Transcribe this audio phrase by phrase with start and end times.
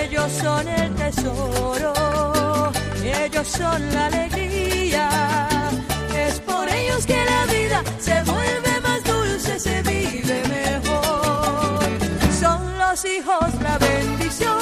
[0.00, 1.92] Ellos son el tesoro,
[3.02, 5.48] ellos son la alegría.
[6.16, 11.80] Es por ellos que la vida se vuelve más dulce, se vive mejor.
[12.40, 14.58] Son los hijos la bendición,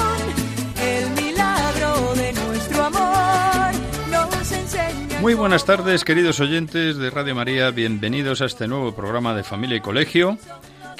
[0.82, 3.72] el milagro de nuestro amor.
[4.10, 5.20] Nos enseña.
[5.20, 7.70] Muy buenas tardes, queridos oyentes de Radio María.
[7.70, 10.38] Bienvenidos a este nuevo programa de Familia y Colegio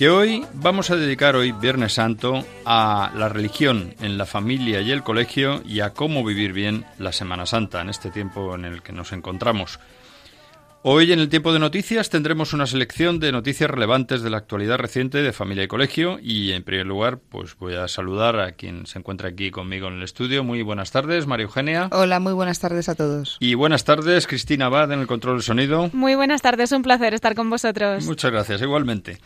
[0.01, 4.93] que hoy vamos a dedicar hoy, Viernes Santo, a la religión en la familia y
[4.93, 8.81] el colegio y a cómo vivir bien la Semana Santa en este tiempo en el
[8.81, 9.79] que nos encontramos.
[10.83, 14.79] Hoy en el tiempo de noticias tendremos una selección de noticias relevantes de la actualidad
[14.79, 18.87] reciente de familia y colegio y en primer lugar pues voy a saludar a quien
[18.87, 20.43] se encuentra aquí conmigo en el estudio.
[20.43, 21.91] Muy buenas tardes, María Eugenia.
[21.93, 23.37] Hola, muy buenas tardes a todos.
[23.41, 25.91] Y buenas tardes, Cristina Abad en el control del sonido.
[25.93, 28.07] Muy buenas tardes, un placer estar con vosotros.
[28.07, 29.19] Muchas gracias, igualmente.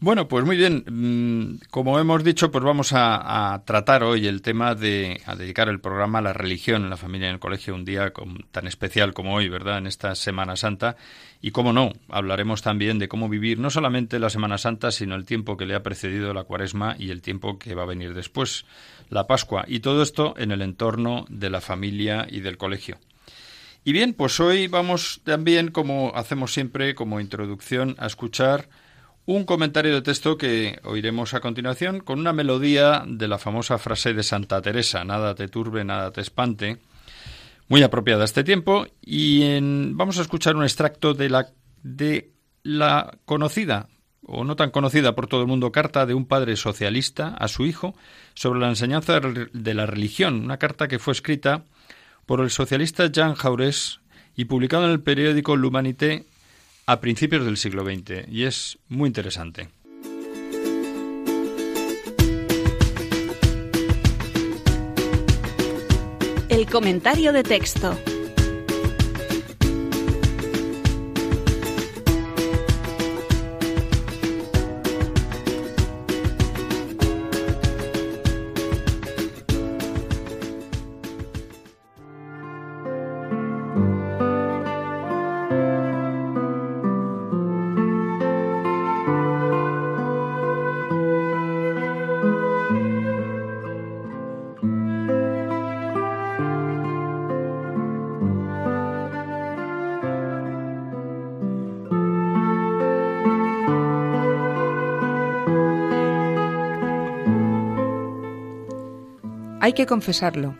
[0.00, 0.84] Bueno, pues muy bien.
[0.86, 5.68] Mm, como hemos dicho, pues vamos a, a, tratar hoy el tema de a dedicar
[5.68, 8.46] el programa a la religión en la familia y en el colegio, un día con,
[8.52, 9.78] tan especial como hoy, ¿verdad?
[9.78, 10.97] En esta Semana Santa.
[11.40, 15.24] Y cómo no, hablaremos también de cómo vivir no solamente la Semana Santa, sino el
[15.24, 18.64] tiempo que le ha precedido la Cuaresma y el tiempo que va a venir después,
[19.08, 19.64] la Pascua.
[19.68, 22.98] Y todo esto en el entorno de la familia y del colegio.
[23.84, 28.68] Y bien, pues hoy vamos también, como hacemos siempre, como introducción, a escuchar
[29.24, 34.14] un comentario de texto que oiremos a continuación con una melodía de la famosa frase
[34.14, 36.78] de Santa Teresa, nada te turbe, nada te espante,
[37.68, 41.48] muy apropiada a este tiempo, y en, vamos a escuchar un extracto de la,
[41.82, 43.88] de la conocida
[44.30, 47.64] o no tan conocida por todo el mundo carta de un padre socialista a su
[47.64, 47.94] hijo
[48.34, 51.64] sobre la enseñanza de la religión, una carta que fue escrita
[52.26, 54.00] por el socialista Jean Jaurès
[54.36, 56.26] y publicada en el periódico L'Humanité
[56.86, 59.70] a principios del siglo XX y es muy interesante.
[66.68, 68.17] Comentario de texto.
[109.78, 110.56] Que confesarlo.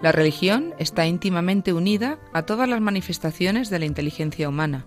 [0.00, 4.86] La religión está íntimamente unida a todas las manifestaciones de la inteligencia humana.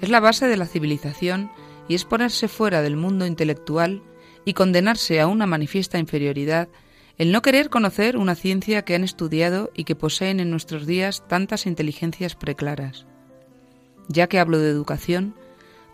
[0.00, 1.52] Es la base de la civilización
[1.86, 4.02] y es ponerse fuera del mundo intelectual
[4.44, 6.68] y condenarse a una manifiesta inferioridad
[7.16, 11.22] el no querer conocer una ciencia que han estudiado y que poseen en nuestros días
[11.28, 13.06] tantas inteligencias preclaras.
[14.08, 15.36] Ya que hablo de educación,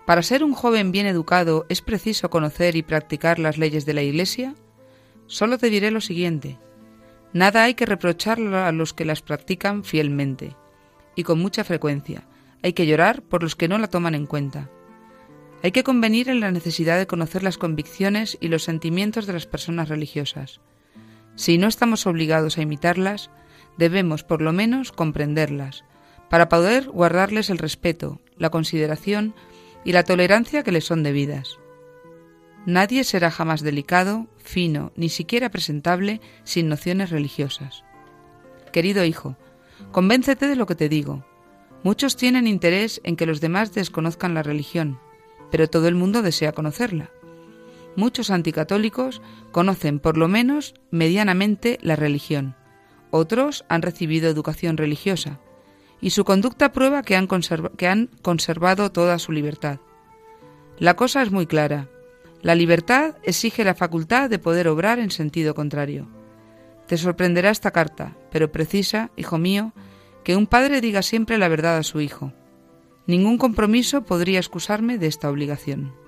[0.07, 4.03] para ser un joven bien educado es preciso conocer y practicar las leyes de la
[4.03, 4.55] Iglesia.
[5.27, 6.59] Solo te diré lo siguiente.
[7.33, 10.55] Nada hay que reprochar a los que las practican fielmente
[11.15, 12.27] y con mucha frecuencia.
[12.63, 14.71] Hay que llorar por los que no la toman en cuenta.
[15.63, 19.47] Hay que convenir en la necesidad de conocer las convicciones y los sentimientos de las
[19.47, 20.61] personas religiosas.
[21.35, 23.31] Si no estamos obligados a imitarlas,
[23.79, 25.85] debemos por lo menos comprenderlas,
[26.29, 29.35] para poder guardarles el respeto, la consideración
[29.85, 31.59] y la tolerancia que les son debidas.
[32.67, 37.85] Nadie será jamás delicado, fino, ni siquiera presentable sin nociones religiosas.
[38.73, 39.37] Querido hijo,
[39.91, 41.25] convéncete de lo que te digo.
[41.83, 44.99] Muchos tienen interés en que los demás desconozcan la religión,
[45.51, 47.11] pero todo el mundo desea conocerla.
[47.97, 52.57] Muchos anticatólicos conocen por lo menos medianamente la religión.
[53.11, 55.41] Otros han recibido educación religiosa,
[56.01, 57.29] y su conducta prueba que han,
[57.77, 59.79] que han conservado toda su libertad.
[60.79, 61.89] La cosa es muy clara.
[62.43, 66.09] La libertad exige la facultad de poder obrar en sentido contrario.
[66.89, 69.73] Te sorprenderá esta carta, pero precisa, hijo mío,
[70.25, 72.33] que un padre diga siempre la verdad a su hijo.
[73.07, 76.02] Ningún compromiso podría excusarme de esta obligación.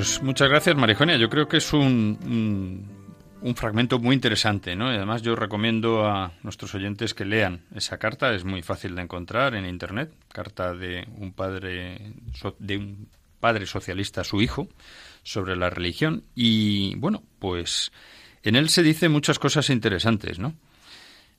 [0.00, 1.18] Pues muchas gracias, Marijonia.
[1.18, 2.88] Yo creo que es un,
[3.42, 4.90] un, fragmento muy interesante, ¿no?
[4.90, 8.32] Y además yo recomiendo a nuestros oyentes que lean esa carta.
[8.32, 10.10] Es muy fácil de encontrar en Internet.
[10.32, 12.14] Carta de un padre,
[12.58, 13.10] de un
[13.40, 14.68] padre socialista a su hijo
[15.22, 16.24] sobre la religión.
[16.34, 17.92] Y, bueno, pues
[18.42, 20.54] en él se dice muchas cosas interesantes, ¿no?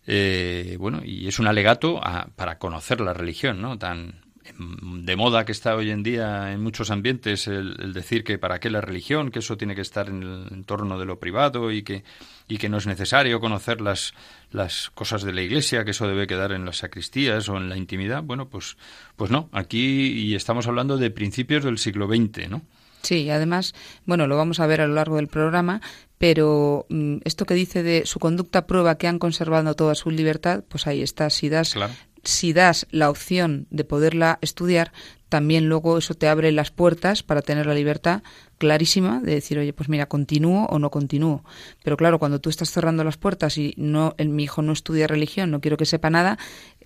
[0.06, 2.00] Eh, bueno, y es un alegato
[2.36, 3.80] para conocer la religión, ¿no?
[3.80, 4.22] Tan
[4.58, 8.70] de moda que está hoy en día en muchos ambientes el, decir que para qué
[8.70, 12.04] la religión, que eso tiene que estar en el entorno de lo privado y que,
[12.48, 14.14] y que no es necesario conocer las,
[14.52, 17.78] las cosas de la iglesia, que eso debe quedar en las sacristías o en la
[17.78, 18.24] intimidad.
[18.24, 18.78] Bueno, pues,
[19.16, 22.62] pues no, aquí y estamos hablando de principios del siglo XX, ¿no?
[23.02, 23.74] Sí, además,
[24.06, 25.82] bueno, lo vamos a ver a lo largo del programa,
[26.18, 30.64] pero mm, esto que dice de su conducta prueba que han conservado toda su libertad,
[30.68, 31.30] pues ahí está.
[31.30, 31.76] Si das
[32.24, 34.92] si das la opción de poderla estudiar,
[35.30, 38.22] también luego eso te abre las puertas para tener la libertad
[38.58, 41.44] clarísima de decir, oye, pues mira, continúo o no continúo.
[41.84, 45.08] Pero claro, cuando tú estás cerrando las puertas y no, el, mi hijo no estudia
[45.08, 46.38] religión, no quiero que sepa nada,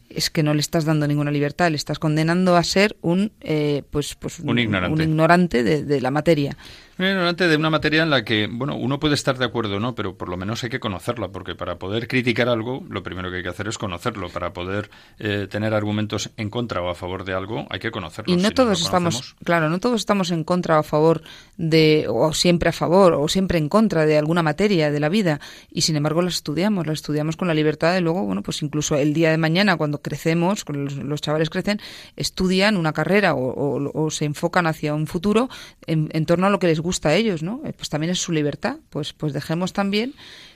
[0.09, 3.83] es que no le estás dando ninguna libertad, le estás condenando a ser un, eh,
[3.89, 6.55] pues, pues un ignorante, un ignorante de, de la materia.
[6.97, 9.95] Bueno, antes de una materia en la que, bueno, uno puede estar de acuerdo, ¿no?
[9.95, 13.37] Pero por lo menos hay que conocerla, porque para poder criticar algo, lo primero que
[13.37, 14.29] hay que hacer es conocerlo.
[14.29, 14.89] Para poder
[15.19, 18.33] eh, tener argumentos en contra o a favor de algo, hay que conocerlo.
[18.33, 21.21] Y no todos estamos, claro, no todos estamos en contra o a favor
[21.57, 25.41] de, o siempre a favor, o siempre en contra de alguna materia de la vida.
[25.69, 28.95] Y sin embargo, la estudiamos, la estudiamos con la libertad de luego, bueno, pues incluso
[28.95, 31.81] el día de mañana, cuando crecemos, cuando los, chavales crecen,
[32.15, 35.49] estudian una carrera o, se enfocan hacia un futuro
[35.87, 37.61] en, en torno a lo que les gusta a ellos, ¿no?
[37.65, 38.77] Eh, pues también es su libertad.
[38.89, 40.13] Pues, pues dejemos también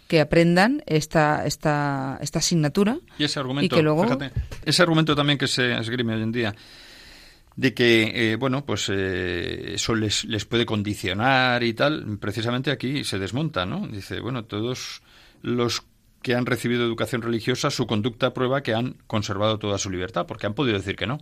[0.08, 2.98] que aprendan esta, esta, esta asignatura.
[3.18, 3.78] Y ese argumento,
[4.66, 6.56] ese argumento también que se esgrime hoy en día,
[7.56, 13.04] de que, eh, bueno, pues eh, eso les, les puede condicionar y tal, precisamente aquí
[13.04, 13.88] se desmonta, ¿no?
[13.88, 15.02] Dice, bueno, todos
[15.42, 15.84] los
[16.22, 20.48] que han recibido educación religiosa, su conducta prueba que han conservado toda su libertad, porque
[20.48, 21.20] han podido decir que no.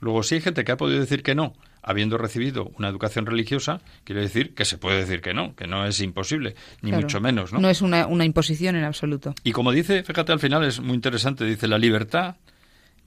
[0.00, 1.54] Luego, si hay gente que ha podido decir que no,
[1.88, 5.86] habiendo recibido una educación religiosa, quiere decir que se puede decir que no, que no
[5.86, 7.50] es imposible, ni mucho menos.
[7.50, 7.60] ¿no?
[7.60, 9.34] no es una, una imposición en absoluto.
[9.42, 12.36] Y como dice, fíjate al final, es muy interesante, dice, la libertad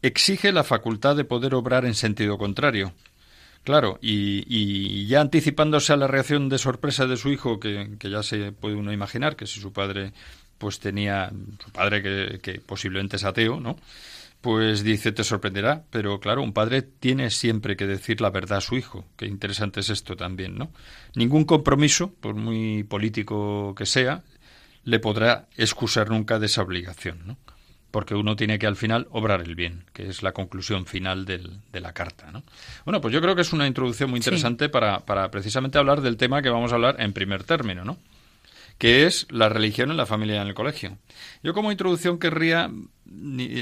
[0.02, 2.92] exige la facultad de poder obrar en sentido contrario.
[3.64, 8.10] Claro, y, y, ya anticipándose a la reacción de sorpresa de su hijo, que, que,
[8.10, 10.14] ya se puede uno imaginar, que si su padre
[10.58, 11.32] pues tenía,
[11.64, 13.78] su padre que, que posiblemente es ateo, ¿no?
[14.42, 18.62] Pues dice, te sorprenderá, pero claro, un padre tiene siempre que decir la verdad a
[18.62, 19.06] su hijo.
[19.16, 20.72] Qué interesante es esto también, ¿no?
[21.14, 24.24] Ningún compromiso, por muy político que sea,
[24.84, 27.38] le podrá excusar nunca de esa obligación, ¿no?
[27.92, 31.60] Porque uno tiene que al final obrar el bien, que es la conclusión final del,
[31.72, 32.42] de la carta, ¿no?
[32.84, 36.18] Bueno, pues yo creo que es una introducción muy interesante para, para precisamente hablar del
[36.18, 38.00] tema que vamos a hablar en primer término, ¿no?
[38.82, 40.98] Que es la religión en la familia y en el colegio.
[41.44, 42.72] Yo como introducción querría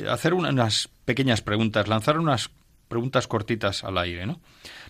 [0.10, 2.52] hacer unas pequeñas preguntas, lanzar unas
[2.88, 4.40] preguntas cortitas al aire, ¿no?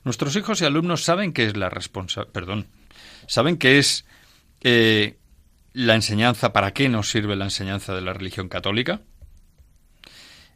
[0.04, 2.68] Nuestros hijos y alumnos saben qué es la responsabilidad, perdón,
[3.26, 4.06] saben qué es
[4.62, 5.18] eh,
[5.74, 9.02] la enseñanza, para qué nos sirve la enseñanza de la religión católica.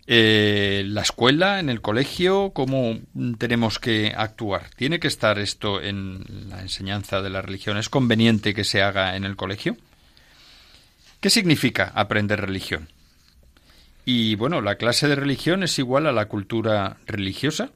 [0.06, 3.00] Eh, la escuela, en el colegio, ¿cómo
[3.38, 4.70] tenemos que actuar?
[4.76, 7.78] ¿Tiene que estar esto en la enseñanza de la religión?
[7.78, 9.78] ¿Es conveniente que se haga en el colegio?
[11.22, 12.90] ¿Qué significa aprender religión?
[14.04, 17.70] Y bueno, ¿la clase de religión es igual a la cultura religiosa?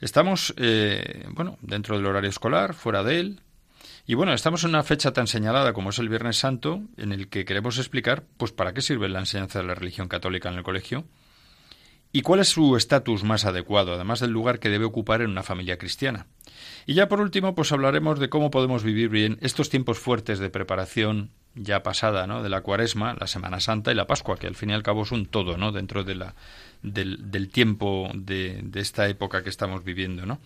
[0.00, 3.40] Estamos, eh, bueno, dentro del horario escolar, fuera de él.
[4.04, 7.28] Y bueno, estamos en una fecha tan señalada como es el Viernes Santo, en el
[7.28, 10.64] que queremos explicar, pues, para qué sirve la enseñanza de la religión católica en el
[10.64, 11.04] colegio
[12.12, 15.42] y cuál es su estatus más adecuado, además del lugar que debe ocupar en una
[15.42, 16.26] familia cristiana.
[16.84, 20.50] Y ya por último, pues hablaremos de cómo podemos vivir bien estos tiempos fuertes de
[20.50, 22.42] preparación ya pasada, ¿no?
[22.42, 25.02] De la Cuaresma, la Semana Santa y la Pascua, que al fin y al cabo
[25.02, 25.72] es un todo, ¿no?
[25.72, 26.34] Dentro de la,
[26.82, 30.40] del, del tiempo de, de, esta época que estamos viviendo, ¿no?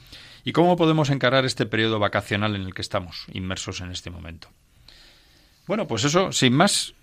[0.44, 4.48] Y cómo podemos encarar este periodo vacacional en el que estamos inmersos en este momento.
[5.66, 6.94] Bueno, pues eso, sin más,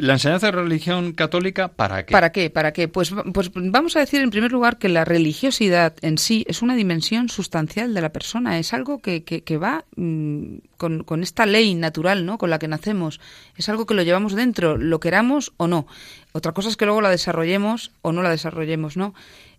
[0.00, 2.12] la enseñanza de religión católica, ¿para qué?
[2.12, 2.50] ¿Para qué?
[2.50, 2.88] ¿Para qué?
[2.88, 6.74] Pues, pues vamos a decir en primer lugar que la religiosidad en sí es una
[6.74, 11.74] dimensión sustancial de la persona, es algo que, que, va mm, con, con, esta ley
[11.74, 12.38] natural ¿no?
[12.38, 13.20] con la que nacemos,
[13.56, 15.86] es algo que lo llevamos dentro, lo queramos o no.
[16.32, 19.14] Otra cosa es que luego la desarrollemos o no la desarrollemos, ¿no?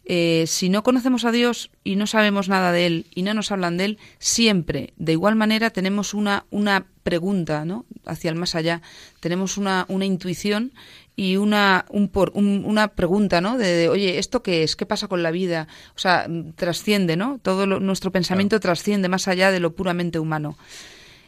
[0.06, 3.52] Eh, si no conocemos a Dios y no sabemos nada de Él y no nos
[3.52, 7.86] hablan de Él, siempre, de igual manera, tenemos una, una pregunta ¿no?
[8.06, 8.82] hacia el más allá,
[9.20, 10.74] tenemos una, una intuición
[11.16, 13.58] y una, un por, una pregunta, ¿no?
[13.58, 14.76] De, oye, ¿esto qué es?
[14.76, 15.68] ¿Qué pasa con la vida?
[15.96, 17.40] O sea, trasciende, ¿no?
[17.42, 20.58] Todo nuestro pensamiento trasciende más allá de lo puramente humano.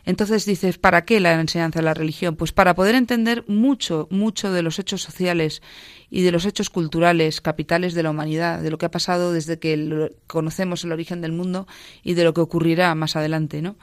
[0.06, 2.36] Entonces dices, ¿para qué la enseñanza de la religión?
[2.36, 5.62] Pues para poder entender mucho, mucho de los hechos sociales
[6.10, 9.60] y de los hechos culturales capitales de la humanidad, de lo que ha pasado desde
[9.60, 11.68] que conocemos el origen del mundo
[12.04, 13.76] y de lo que ocurrirá más adelante, ¿no?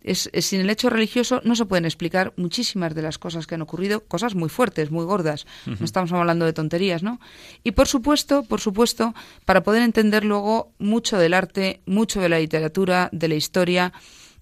[0.00, 3.62] Es, sin el hecho religioso no se pueden explicar muchísimas de las cosas que han
[3.62, 5.44] ocurrido, cosas muy fuertes, muy gordas.
[5.66, 7.20] No estamos hablando de tonterías, ¿no?
[7.64, 9.12] Y por supuesto, por supuesto,
[9.44, 13.92] para poder entender luego mucho del arte, mucho de la literatura, de la historia,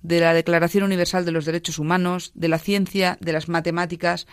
[0.06, 4.28] de la Declaración Universal de los Derechos Humanos, de la ciencia, de las matemáticas.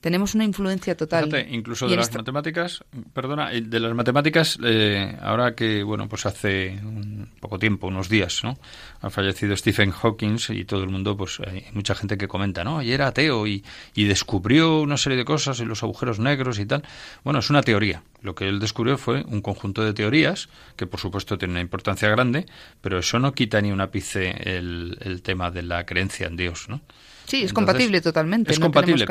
[0.00, 1.30] Tenemos una influencia total.
[1.50, 7.30] incluso de las matemáticas, perdona, de las matemáticas, eh, ahora que, bueno, pues hace un
[7.38, 8.58] poco tiempo, unos días, ¿no?
[9.02, 12.82] Ha fallecido Stephen Hawking y todo el mundo, pues hay mucha gente que comenta, ¿no?
[12.82, 16.66] Y era ateo y, y descubrió una serie de cosas en los agujeros negros y
[16.66, 16.82] tal.
[17.22, 18.02] Bueno, es una teoría.
[18.24, 22.08] Lo que él descubrió fue un conjunto de teorías que, por supuesto, tienen una importancia
[22.08, 22.46] grande,
[22.80, 26.68] pero eso no quita ni un ápice el, el tema de la creencia en Dios,
[26.68, 26.80] ¿no?
[27.26, 28.52] Sí, es compatible totalmente.
[28.52, 29.06] Es compatible,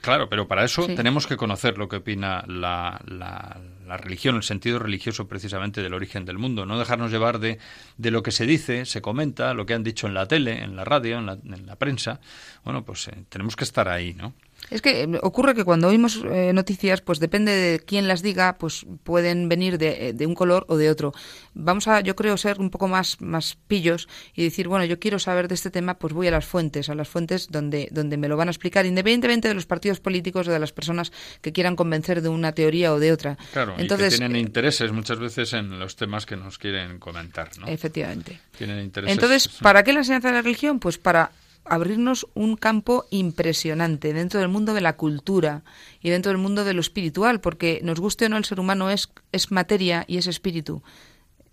[0.00, 4.78] claro, pero para eso tenemos que conocer lo que opina la, la, religión, el sentido
[4.78, 6.66] religioso precisamente del origen del mundo.
[6.66, 7.58] No dejarnos llevar de,
[7.98, 10.74] de, lo que se dice, se comenta, lo que han dicho en la tele, en
[10.74, 12.20] la radio, en la, en la prensa.
[12.64, 14.34] Bueno, pues eh, tenemos que estar ahí, ¿no?
[14.72, 18.56] Es que eh, ocurre que cuando oímos eh, noticias, pues depende de quién las diga,
[18.58, 21.12] pues pueden venir de, de, un color o de otro.
[21.54, 25.18] Vamos a, yo creo, ser un poco más, más pillos y decir, bueno, yo quiero
[25.18, 28.28] saber de este tema, pues voy a las fuentes, a las fuentes donde, donde me
[28.28, 31.12] lo van a explicar, independientemente de los partidos políticos o de las personas
[31.42, 33.36] que quieran convencer de una teoría o de otra.
[33.52, 37.50] Claro, Entonces, y que tienen intereses muchas veces en los temas que nos quieren comentar,
[37.58, 37.66] ¿no?
[37.66, 38.40] Efectivamente.
[38.56, 39.12] Tienen intereses.
[39.14, 40.78] Entonces, ¿para qué la enseñanza de la religión?
[40.78, 41.30] Pues para
[41.64, 45.62] abrirnos un campo impresionante dentro del mundo de la cultura
[46.00, 48.90] y dentro del mundo de lo espiritual, porque nos guste o no el ser humano
[48.90, 50.82] es, es materia y es espíritu.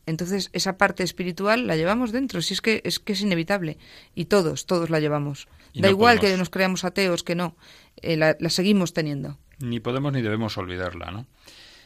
[0.06, 3.78] Entonces, esa parte espiritual la llevamos dentro, si es que es que es inevitable.
[4.16, 5.48] Y todos, todos la llevamos.
[5.76, 7.56] da igual que nos creamos ateos, que no,
[7.98, 9.38] eh, la, la, seguimos teniendo.
[9.60, 11.28] Ni podemos ni debemos olvidarla, ¿no?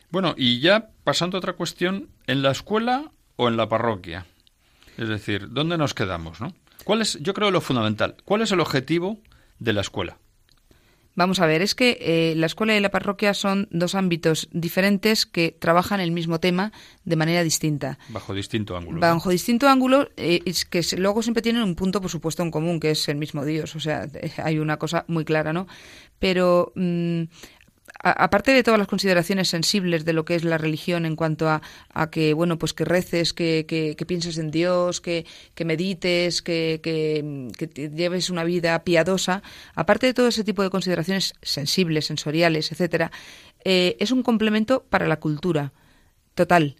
[0.09, 4.25] Bueno, y ya pasando a otra cuestión, ¿en la escuela o en la parroquia?
[4.97, 6.53] Es decir, ¿dónde nos quedamos, no?
[6.83, 8.17] ¿Cuál es, yo creo, lo fundamental?
[8.25, 9.19] ¿Cuál es el objetivo
[9.59, 10.17] de la escuela?
[11.15, 15.27] Vamos a ver, es que eh, la escuela y la parroquia son dos ámbitos diferentes
[15.27, 16.71] que trabajan el mismo tema
[17.05, 17.99] de manera distinta.
[18.09, 18.99] Bajo distinto ángulo.
[18.99, 22.79] Bajo distinto ángulo, eh, es que luego siempre tienen un punto, por supuesto, en común,
[22.79, 23.75] que es el mismo Dios.
[23.75, 24.07] O sea,
[24.43, 25.67] hay una cosa muy clara, ¿no?
[26.17, 27.23] Pero mm,
[28.03, 31.61] aparte de todas las consideraciones sensibles de lo que es la religión en cuanto a,
[32.11, 35.25] que, bueno, pues que reces, que, que, pienses en Dios, que,
[35.63, 39.41] medites, que, que, lleves una vida piadosa,
[39.73, 43.11] aparte de todo ese tipo de consideraciones sensibles, sensoriales, etcétera,
[43.63, 45.71] eh, es un complemento para la cultura
[46.35, 46.75] total.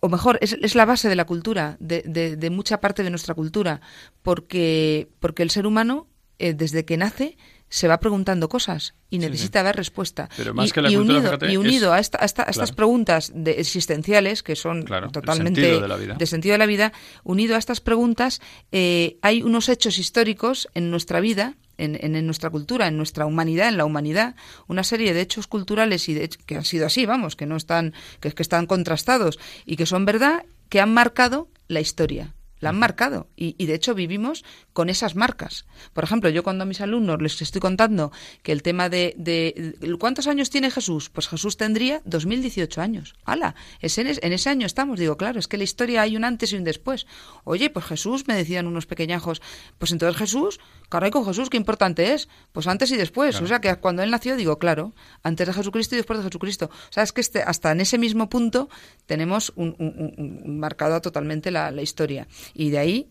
[0.00, 3.36] O mejor, es, es, la base de la cultura, de, de, mucha parte de nuestra
[3.36, 3.80] cultura,
[4.22, 6.08] porque, porque el ser humano,
[6.40, 7.36] eh, desde que nace,
[7.72, 10.28] se va preguntando cosas y necesita dar respuesta.
[10.36, 16.58] y, unido, y unido a, estas preguntas de existenciales, que son totalmente de, sentido de
[16.58, 16.92] la vida,
[17.24, 22.50] unido a estas preguntas, eh, hay unos hechos históricos en nuestra vida en, en, nuestra
[22.50, 24.36] cultura, en nuestra humanidad, en la humanidad,
[24.68, 27.94] una serie de hechos culturales y de, que han sido así, vamos, que no están,
[28.20, 32.78] que, que están contrastados y que son verdad, que han marcado la historia la han
[32.78, 35.66] marcado y, y, de hecho vivimos con esas marcas.
[35.92, 39.74] Por ejemplo, yo cuando a mis alumnos les estoy contando que el tema de, de
[39.98, 41.10] ¿cuántos años tiene Jesús?
[41.10, 43.14] Pues Jesús tendría 2018 años.
[43.24, 43.56] ¡Hala!
[43.80, 45.00] Es en, en, ese año estamos.
[45.00, 47.06] Digo, claro, es que la historia hay un antes y un después.
[47.42, 49.42] Oye, pues Jesús, me decían unos pequeñajos,
[49.78, 52.28] pues entonces Jesús, caray con Jesús, qué importante es.
[52.52, 53.40] Pues antes y después.
[53.40, 56.66] O sea, que cuando él nació, digo, claro, antes de Jesucristo y después de Jesucristo.
[56.66, 58.68] O sea, es que este, hasta en ese mismo punto
[59.06, 62.28] tenemos un, un, marcado totalmente la, la historia.
[62.54, 63.08] Y de ahí,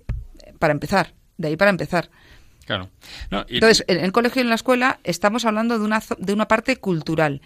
[0.59, 2.09] para empezar, de ahí para empezar.
[2.65, 2.89] Claro.
[3.49, 6.77] Entonces, en el colegio y en la escuela estamos hablando de una, de una parte
[6.77, 7.41] cultural.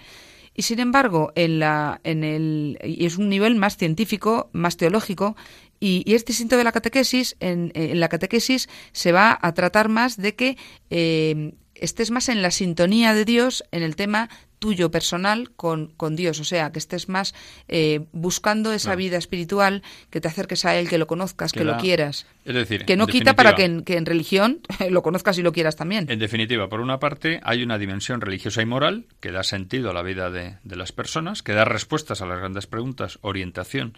[0.53, 5.35] Y sin embargo, en la, en el, y es un nivel más científico, más teológico,
[5.79, 7.35] y, y es distinto de la catequesis.
[7.39, 10.57] En, en, la catequesis se va a tratar más de que
[10.89, 16.15] eh, estés más en la sintonía de Dios en el tema tuyo personal con, con
[16.15, 17.33] Dios, o sea, que estés más
[17.67, 21.77] eh, buscando esa vida espiritual, que te acerques a Él, que lo conozcas, que, lo
[21.77, 22.25] quieras.
[22.45, 25.51] Es decir, que no quita para que en, que en religión lo conozcas y lo
[25.51, 26.09] quieras también.
[26.09, 29.93] En definitiva, por una parte, hay una dimensión religiosa y moral que da sentido a
[29.93, 33.97] la vida de, de las personas, que da respuestas a las grandes preguntas, orientación,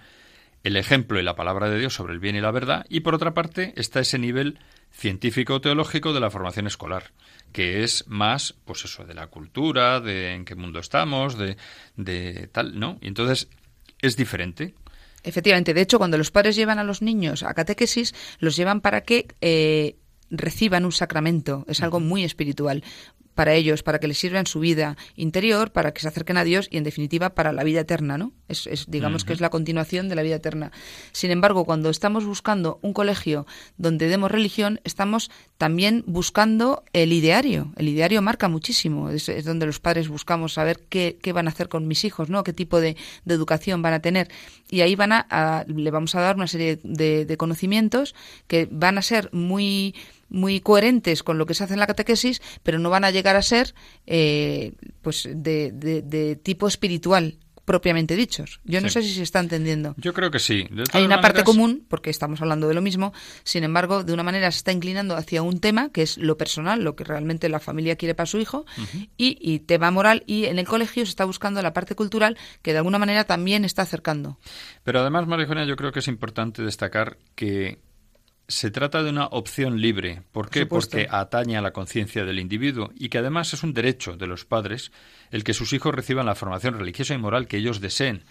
[0.63, 3.15] el ejemplo y la palabra de Dios sobre el bien y la verdad, y por
[3.15, 4.59] otra parte está ese nivel
[4.91, 7.11] científico-teológico de la formación escolar,
[7.57, 11.57] que es más, pues eso, de la cultura, de en qué mundo estamos, de,
[11.95, 12.99] de tal, ¿no?
[13.01, 13.47] Y entonces
[13.99, 14.75] es diferente.
[15.23, 19.01] Efectivamente, de hecho, cuando los padres llevan a los niños a catequesis, los llevan para
[19.01, 19.95] que eh,
[20.29, 22.83] reciban un sacramento, es algo muy espiritual
[23.37, 26.43] para ellos, para que les sirva en su vida interior, para que se acerquen a
[26.43, 28.33] Dios y, en definitiva, para la vida eterna, ¿no?
[28.47, 30.71] Es, digamos que es la continuación de la vida eterna.
[31.11, 33.45] Sin embargo, cuando estamos buscando un colegio
[33.77, 35.29] donde demos religión, estamos
[35.59, 37.73] también buscando el ideario.
[37.75, 39.11] El ideario marca muchísimo.
[39.11, 42.43] Es, donde los padres buscamos saber qué, qué, van a hacer con mis hijos, ¿no?
[42.43, 44.29] Qué tipo de, educación van a tener.
[44.71, 48.15] Y ahí van a, le vamos a dar una serie de conocimientos
[48.47, 49.93] que van a ser muy
[50.29, 53.35] muy coherentes con lo que se hace en la catequesis, pero no van a llegar
[53.35, 53.73] a ser
[54.05, 58.61] eh, pues de, de, tipo espiritual propiamente dichos.
[58.63, 59.93] Yo no sé si se está entendiendo.
[59.97, 60.69] Yo creo que sí.
[60.93, 63.11] Hay una parte común, porque estamos hablando de lo mismo,
[63.43, 66.81] sin embargo, de una manera se está inclinando hacia un tema que es lo personal,
[66.81, 68.65] lo que realmente la familia quiere para su hijo,
[69.17, 72.71] y, y, tema moral, y en el colegio se está buscando la parte cultural que
[72.71, 74.39] de alguna manera también está acercando.
[74.85, 77.79] Pero además, María yo creo que es importante destacar que
[78.47, 80.21] se trata de una opción libre.
[80.31, 80.65] ¿Por qué?
[80.65, 84.45] Porque atañe a la conciencia del individuo y que además es un derecho de los
[84.45, 84.91] padres
[85.31, 88.23] el que sus hijos reciban la formación religiosa y moral que ellos deseen.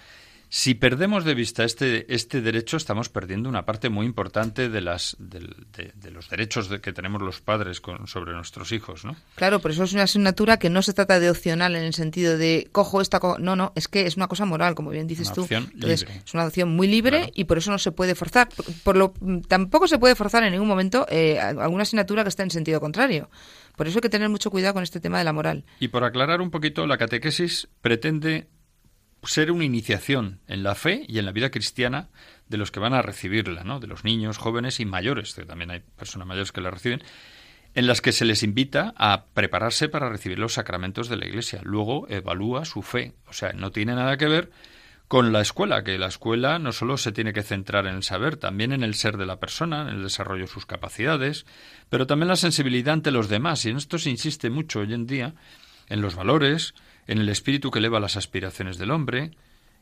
[0.49, 5.17] Si perdemos de vista este, este derecho, estamos perdiendo una parte muy importante de, las,
[5.19, 9.17] de, los derechos que tenemos los padres sobre nuestros hijos, ¿no?
[9.35, 12.39] Claro, por eso es una asignatura que no se trata de opcional en el sentido
[12.39, 13.21] de cojo esta...
[13.39, 15.47] no, no, es que es una cosa moral, como bien dices tú.
[15.51, 18.49] Entonces, es una opción muy libre y por eso no se puede forzar.
[18.85, 19.15] Por, lo,
[19.49, 23.31] tampoco se puede forzar en ningún momento eh, alguna asignatura que esté en sentido contrario.
[23.77, 25.65] Por eso hay que tener mucho cuidado con este tema de la moral.
[25.81, 28.49] Y por aclarar un poquito, la catequesis pretende
[29.29, 32.09] ser una iniciación en la fe y en la vida cristiana
[32.49, 33.81] de los que van a recibirla, ¿no?
[33.81, 37.03] de los niños, jóvenes y mayores, que también hay personas mayores que la reciben,
[37.75, 41.61] en las que se les invita a prepararse para recibir los sacramentos de la Iglesia.
[41.63, 43.13] Luego evalúa su fe.
[43.29, 44.51] O sea, no tiene nada que ver
[45.09, 48.37] con la escuela, que la escuela no solo se tiene que centrar en el saber,
[48.37, 51.47] también en el ser de la persona, en el desarrollo de sus capacidades,
[51.91, 53.65] pero también la sensibilidad ante los demás.
[53.67, 55.35] Y en esto se insiste mucho hoy en día,
[55.89, 56.75] en los valores,
[57.07, 59.33] en el espíritu que eleva las aspiraciones del hombre,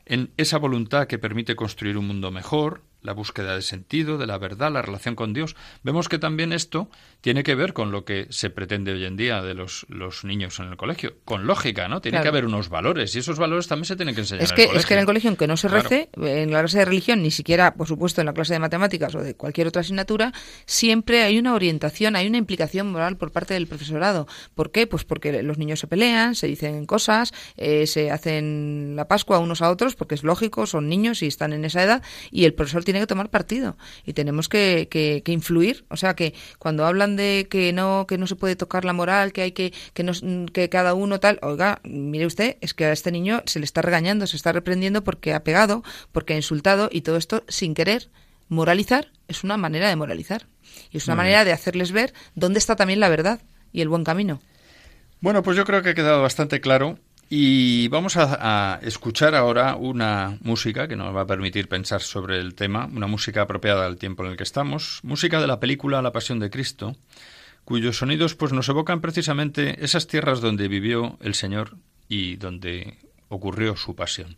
[0.05, 4.37] en esa voluntad que permite construir un mundo mejor, la búsqueda de sentido, de la
[4.37, 5.55] verdad, la relación con Dios.
[5.83, 6.89] Vemos que también esto
[7.21, 10.59] tiene que ver con lo que se pretende hoy en día de los, los niños
[10.59, 11.15] en el colegio.
[11.23, 12.01] Con lógica, ¿no?
[12.01, 14.63] Tiene que haber unos valores y esos valores también se tienen que enseñar es que,
[14.63, 14.79] en el colegio.
[14.79, 17.31] Es que en el colegio, aunque no se rece, en la clase de religión, ni
[17.31, 20.33] siquiera, por supuesto, en la clase de matemáticas o de cualquier otra asignatura,
[20.65, 24.27] siempre hay una orientación, hay una implicación moral por parte del profesorado.
[24.53, 24.87] ¿Por qué?
[24.87, 29.61] Pues porque los niños se pelean, se dicen cosas, eh, se hacen la Pascua unos
[29.61, 32.83] a otros, porque es lógico, son niños y están en esa edad, y el profesor
[32.83, 35.85] tiene que tomar partido y tenemos que, que, influir.
[35.89, 39.33] O sea que cuando hablan de que no, que no se puede tocar la moral,
[39.33, 40.13] que hay que, que, no,
[40.51, 43.81] que cada uno tal, oiga, mire usted, es que a este niño se le está
[43.81, 48.09] regañando, se está reprendiendo porque ha pegado, porque ha insultado y todo esto sin querer.
[48.47, 50.45] Moralizar es una manera de moralizar
[50.91, 54.03] y es una manera de hacerles ver dónde está también la verdad y el buen
[54.03, 54.39] camino.
[55.19, 56.99] Bueno, pues yo creo que ha quedado bastante claro
[57.29, 62.55] y vamos a, escuchar ahora una música que nos va a permitir pensar sobre el
[62.55, 66.11] tema, una música apropiada al tiempo en el que estamos, música de la película La
[66.11, 66.95] Pasión de Cristo,
[67.63, 73.75] cuyos sonidos pues nos evocan precisamente esas tierras donde vivió el Señor y donde ocurrió
[73.75, 74.37] su pasión.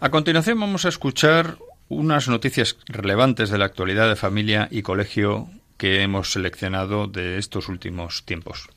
[0.00, 1.58] A continuación vamos a escuchar
[1.88, 7.68] unas noticias relevantes de la actualidad de familia y colegio que hemos seleccionado de estos
[7.68, 8.68] últimos tiempos.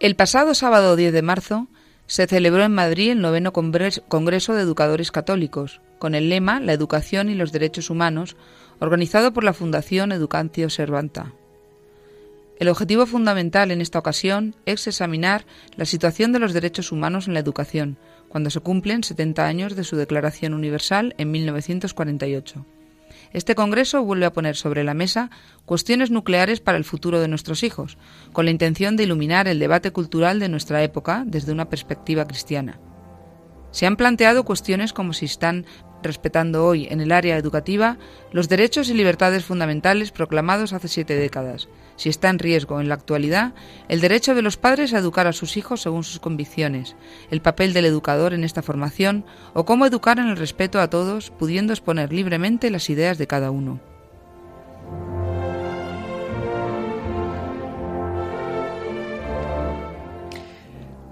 [0.00, 1.68] El pasado sábado 10 de marzo
[2.06, 7.28] se celebró en Madrid el noveno Congreso de Educadores Católicos, con el lema La educación
[7.28, 8.34] y los derechos humanos,
[8.78, 11.34] organizado por la Fundación Educantio Servanta.
[12.58, 15.44] El objetivo fundamental en esta ocasión es examinar
[15.76, 17.98] la situación de los derechos humanos en la educación,
[18.30, 22.64] cuando se cumplen 70 años de su Declaración Universal en 1948.
[23.32, 25.30] Este Congreso vuelve a poner sobre la mesa
[25.64, 27.96] cuestiones nucleares para el futuro de nuestros hijos,
[28.32, 32.80] con la intención de iluminar el debate cultural de nuestra época desde una perspectiva cristiana.
[33.70, 35.64] Se han planteado cuestiones como si están
[36.02, 37.98] respetando hoy en el área educativa
[38.32, 42.94] los derechos y libertades fundamentales proclamados hace siete décadas, si está en riesgo en la
[42.94, 43.52] actualidad
[43.88, 46.96] el derecho de los padres a educar a sus hijos según sus convicciones,
[47.30, 51.30] el papel del educador en esta formación o cómo educar en el respeto a todos,
[51.30, 53.89] pudiendo exponer libremente las ideas de cada uno.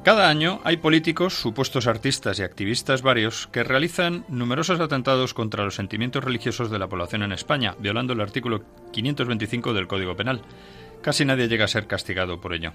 [0.05, 5.75] Cada año hay políticos, supuestos artistas y activistas varios que realizan numerosos atentados contra los
[5.75, 10.41] sentimientos religiosos de la población en España, violando el artículo 525 del Código Penal.
[11.03, 12.73] Casi nadie llega a ser castigado por ello.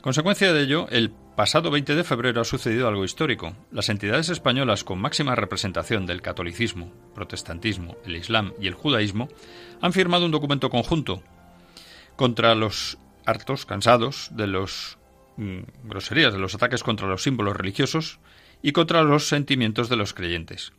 [0.00, 3.54] Consecuencia de ello, el pasado 20 de febrero ha sucedido algo histórico.
[3.72, 9.28] Las entidades españolas con máxima representación del catolicismo, protestantismo, el islam y el judaísmo
[9.80, 11.22] han firmado un documento conjunto
[12.16, 12.96] contra los
[13.26, 14.99] hartos, cansados de los
[15.36, 18.18] Mm, groserías de los ataques contra los símbolos religiosos
[18.62, 20.72] y contra los sentimientos de los creyentes.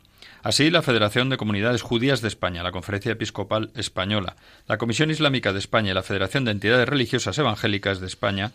[0.43, 4.35] Así, la Federación de Comunidades Judías de España, la Conferencia Episcopal Española,
[4.67, 8.51] la Comisión Islámica de España y la Federación de Entidades Religiosas Evangélicas de España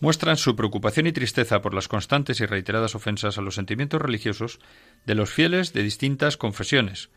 [0.00, 4.60] muestran su preocupación y tristeza por las constantes y reiteradas ofensas a los sentimientos religiosos
[5.06, 7.08] de los fieles de distintas confesiones.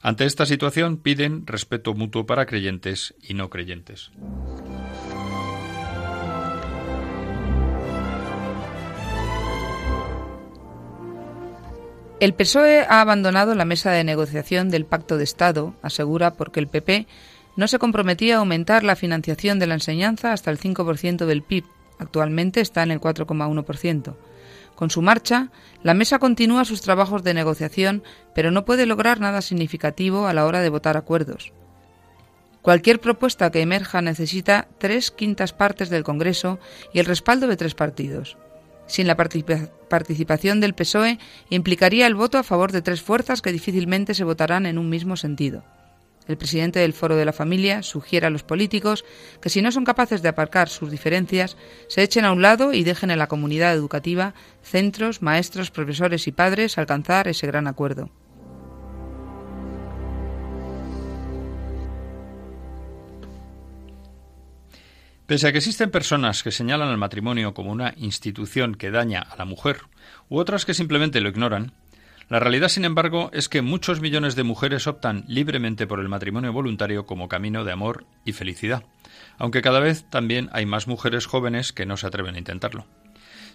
[0.00, 4.10] Ante esta situación piden respeto mutuo para creyentes y no creyentes.
[12.22, 16.68] El PSOE ha abandonado la mesa de negociación del Pacto de Estado, asegura, porque el
[16.68, 17.08] PP
[17.56, 21.64] no se comprometía a aumentar la financiación de la enseñanza hasta el 5% del PIB.
[21.98, 24.14] Actualmente está en el 4,1%.
[24.76, 25.48] Con su marcha,
[25.82, 28.04] la mesa continúa sus trabajos de negociación,
[28.36, 31.52] pero no puede lograr nada significativo a la hora de votar acuerdos.
[32.62, 36.60] Cualquier propuesta que emerja necesita tres quintas partes del Congreso
[36.94, 38.36] y el respaldo de tres partidos
[38.86, 41.18] sin la participación del PSOE
[41.50, 45.16] implicaría el voto a favor de tres fuerzas que difícilmente se votarán en un mismo
[45.16, 45.64] sentido.
[46.28, 49.04] El presidente del Foro de la Familia sugiere a los políticos
[49.40, 51.56] que si no son capaces de aparcar sus diferencias,
[51.88, 56.32] se echen a un lado y dejen en la comunidad educativa, centros, maestros, profesores y
[56.32, 58.10] padres alcanzar ese gran acuerdo.
[65.32, 69.34] Pese a que existen personas que señalan al matrimonio como una institución que daña a
[69.36, 69.78] la mujer,
[70.28, 71.72] u otras que simplemente lo ignoran,
[72.28, 76.52] la realidad, sin embargo, es que muchos millones de mujeres optan libremente por el matrimonio
[76.52, 78.84] voluntario como camino de amor y felicidad,
[79.38, 82.84] aunque cada vez también hay más mujeres jóvenes que no se atreven a intentarlo.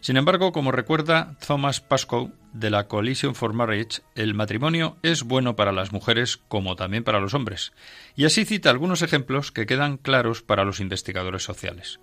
[0.02, 5.56] Sin embargo, como recuerda Thomas Pascoe de la Coalition for Marriage, el matrimonio es bueno
[5.56, 7.74] para las mujeres como también para los hombres,
[8.16, 12.00] y así cita algunos ejemplos que quedan claros para los investigadores sociales.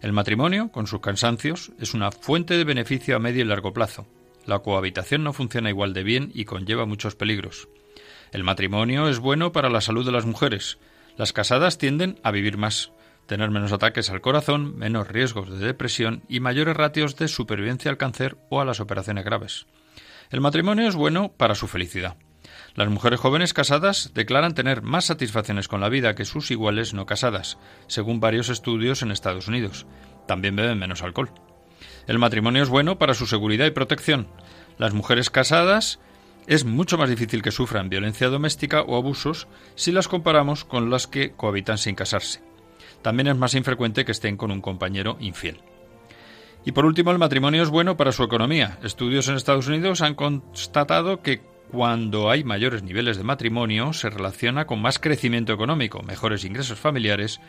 [0.00, 4.06] El matrimonio, con sus cansancios, es una fuente de beneficio a medio y largo plazo.
[4.44, 7.68] La cohabitación no funciona igual de bien y conlleva muchos peligros.
[8.30, 10.78] El matrimonio es bueno para la salud de las mujeres.
[11.16, 12.92] Las casadas tienden a vivir más
[13.26, 17.96] tener menos ataques al corazón, menos riesgos de depresión y mayores ratios de supervivencia al
[17.96, 19.66] cáncer o a las operaciones graves.
[20.30, 22.16] El matrimonio es bueno para su felicidad.
[22.74, 27.06] Las mujeres jóvenes casadas declaran tener más satisfacciones con la vida que sus iguales no
[27.06, 29.86] casadas, según varios estudios en Estados Unidos.
[30.26, 31.30] También beben menos alcohol.
[32.06, 34.28] El matrimonio es bueno para su seguridad y protección.
[34.76, 36.00] Las mujeres casadas
[36.46, 41.06] es mucho más difícil que sufran violencia doméstica o abusos si las comparamos con las
[41.06, 42.42] que cohabitan sin casarse.
[43.04, 45.60] También es más infrecuente que estén con un compañero infiel.
[46.64, 48.78] Y por último, el matrimonio es bueno para su economía.
[48.82, 54.66] Estudios en Estados Unidos han constatado que cuando hay mayores niveles de matrimonio se relaciona
[54.66, 57.42] con más crecimiento económico, mejores ingresos familiares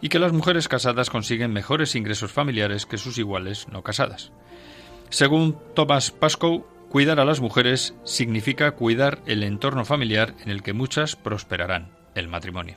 [0.00, 4.32] y que las mujeres casadas consiguen mejores ingresos familiares que sus iguales no casadas.
[5.08, 10.72] Según Thomas Pascoe, cuidar a las mujeres significa cuidar el entorno familiar en el que
[10.72, 12.76] muchas prosperarán, el matrimonio.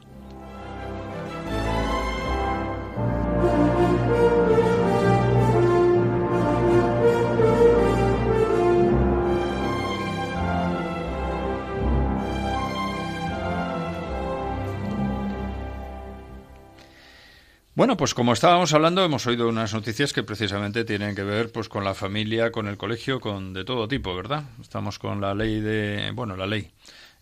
[17.80, 21.70] Bueno, pues como estábamos hablando, hemos oído unas noticias que precisamente tienen que ver pues
[21.70, 24.44] con la familia, con el colegio, con de todo tipo, ¿verdad?
[24.60, 26.72] Estamos con la ley de, bueno, la ley,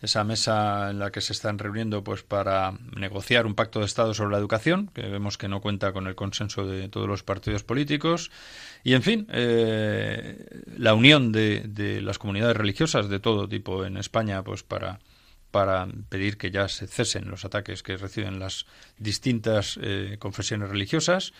[0.02, 4.14] esa mesa en la que se están reuniendo pues para negociar un pacto de Estado
[4.14, 7.62] sobre la educación, que vemos que no cuenta con el consenso de todos los partidos
[7.62, 8.32] políticos,
[8.82, 10.44] y en fin, eh,
[10.76, 14.98] la unión de, de las comunidades religiosas de todo tipo en España, pues para
[15.50, 18.66] para pedir que ya se cesen los ataques que reciben las
[18.98, 21.32] distintas eh, confesiones religiosas.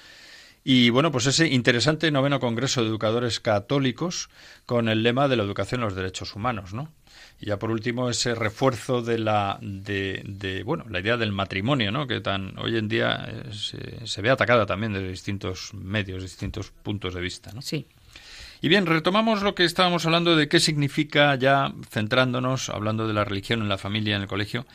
[0.64, 4.29] Y bueno, pues ese interesante noveno Congreso de Educadores Católicos
[4.66, 6.92] con el lema de la educación en los derechos humanos, ¿no?
[7.40, 12.07] Y ya por último ese refuerzo de la de, bueno la idea del matrimonio, ¿no?
[12.07, 16.71] Que tan hoy en día eh, se, se, ve atacada también desde distintos medios, distintos
[16.71, 17.62] puntos de vista, ¿no?
[17.62, 17.87] Sí.
[18.61, 23.25] Y bien, retomamos lo que estábamos hablando de qué significa ya centrándonos, hablando de la
[23.25, 24.66] religión en la familia, en el colegio.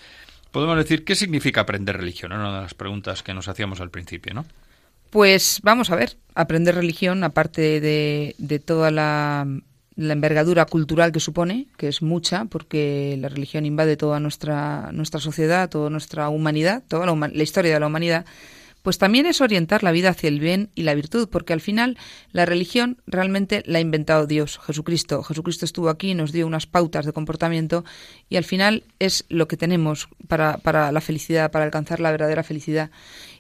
[0.52, 2.32] Podemos decir, ¿qué significa aprender religión?
[2.32, 4.46] Una de las preguntas que nos hacíamos al principio, ¿no?
[5.10, 9.46] Pues vamos a ver, aprender religión, aparte de, de toda la,
[9.96, 15.20] la, envergadura cultural que supone, que es mucha, porque la religión invade toda nuestra, nuestra
[15.20, 18.26] sociedad, toda nuestra humanidad, toda la historia de la humanidad,
[18.84, 21.98] pues también es orientar la vida hacia el bien y la virtud, porque al final
[22.32, 25.24] la religión realmente la ha inventado Dios, Jesucristo.
[25.24, 27.86] Jesucristo estuvo aquí, y nos dio unas pautas de comportamiento
[28.30, 32.44] y al final es lo que tenemos para, para la felicidad, para alcanzar la verdadera
[32.44, 32.92] felicidad.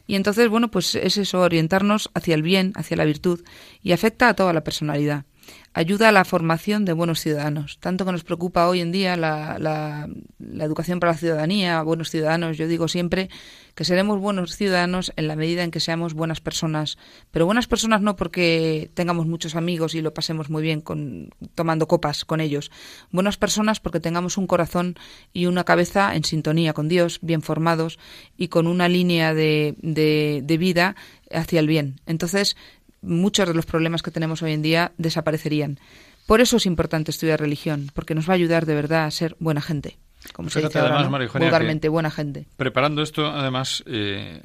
[0.08, 3.41] Y entonces, bueno, pues es eso, orientarnos hacia el bien, hacia la virtud,
[3.82, 5.25] y afecta a toda la personalidad
[5.73, 7.79] ayuda a la formación de buenos ciudadanos.
[7.79, 10.08] Tanto que nos preocupa hoy en día la, la,
[10.39, 12.58] la, educación para la ciudadanía, buenos ciudadanos.
[12.58, 13.29] Yo digo siempre
[13.73, 16.97] que seremos buenos ciudadanos en la medida en que seamos buenas personas.
[17.32, 21.88] Pero buenas personas no porque tengamos muchos amigos y lo pasemos muy bien con, tomando
[21.88, 22.69] copas con ellos.
[23.12, 24.95] Buenas personas porque tengamos un corazón
[25.34, 27.97] y una cabeza en sintonía con Dios, bien formados
[28.38, 30.95] y con una línea de, de, de vida
[31.32, 31.99] hacia el bien.
[32.06, 32.56] Entonces,
[33.04, 35.80] muchos de los problemas que tenemos hoy en día desaparecerían.
[36.26, 39.36] Por eso es importante estudiar religión, porque nos va a ayudar de verdad a ser
[39.39, 39.98] buena gente.
[40.32, 41.10] Como se dice ahora, ¿no?
[41.10, 42.48] vulgarmente, buena gente.
[42.56, 44.42] Preparando esto, además, eh,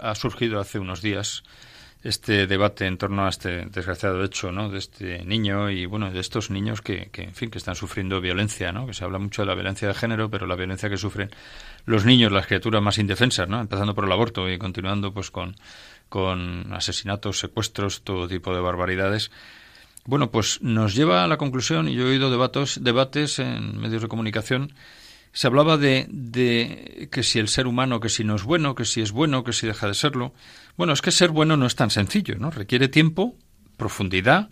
[0.00, 1.42] ha surgido hace unos días
[2.02, 4.70] este debate en torno a este desgraciado hecho, ¿no?
[4.70, 8.20] De este niño y, bueno, de estos niños que, que, en fin, que están sufriendo
[8.20, 8.86] violencia, ¿no?
[8.86, 11.30] Que se habla mucho de la violencia de género, pero la violencia que sufren
[11.86, 13.60] los niños, las criaturas más indefensas, ¿no?
[13.60, 15.56] Empezando por el aborto y continuando, pues, con
[16.08, 19.30] con asesinatos, secuestros, todo tipo de barbaridades.
[20.04, 24.08] Bueno, pues nos lleva a la conclusión, y yo he oído debates, en medios de
[24.08, 24.72] comunicación,
[25.32, 28.84] se hablaba de, de que si el ser humano, que si no es bueno, que
[28.84, 30.32] si es bueno, que si deja de serlo.
[30.76, 32.50] Bueno, es que ser bueno no es tan sencillo, ¿no?
[32.50, 33.36] Requiere tiempo,
[33.76, 34.48] profundidad,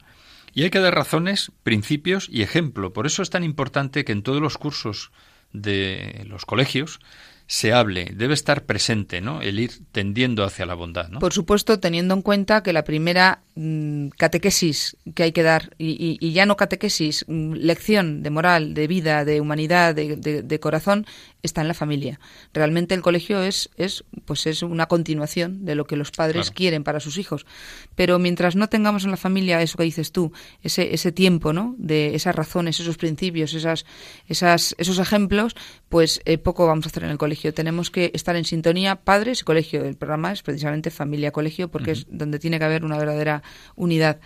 [0.53, 2.93] y hay que dar razones, principios y ejemplo.
[2.93, 5.11] Por eso es tan importante que en todos los cursos
[5.53, 7.01] de los colegios
[7.49, 9.41] se hable, debe estar presente, ¿no?
[9.41, 11.21] El ir tendiendo hacia la bondad, ¿no?
[11.21, 16.19] Por supuesto, teniendo en cuenta que la primera mm, catequesis que hay que dar, y,
[16.21, 20.61] y, ya no catequesis, mm, lección de moral, de vida, de humanidad, de, de, de,
[20.61, 21.07] corazón,
[21.41, 22.19] está en la familia.
[22.53, 26.57] Realmente el colegio es, es, pues es una continuación de lo que los padres claro.
[26.57, 27.47] quieren para sus hijos.
[27.95, 30.33] Pero mientras no tengamos en la familia eso que dices tú,
[30.63, 31.77] ese, ese tiempo, ¿no?
[31.79, 33.87] De esas razones, esos principios, esas,
[34.27, 35.55] esas, esos ejemplos,
[35.89, 37.36] pues eh, poco vamos a hacer en el colegio.
[37.53, 39.85] Tenemos que estar en sintonía padres y colegio.
[39.85, 41.99] El programa es precisamente familia-colegio porque uh -huh.
[41.99, 43.43] es donde tiene que haber una verdadera
[43.77, 44.21] unidad.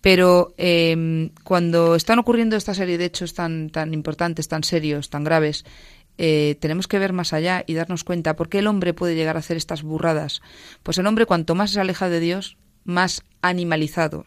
[0.00, 5.24] Pero eh, cuando están ocurriendo esta serie de hechos tan, tan importantes, tan serios, tan
[5.24, 5.64] graves,
[6.18, 9.36] eh, tenemos que ver más allá y darnos cuenta por qué el hombre puede llegar
[9.36, 10.42] a hacer estas burradas.
[10.82, 14.26] Pues el hombre cuanto más se aleja de Dios, más animalizado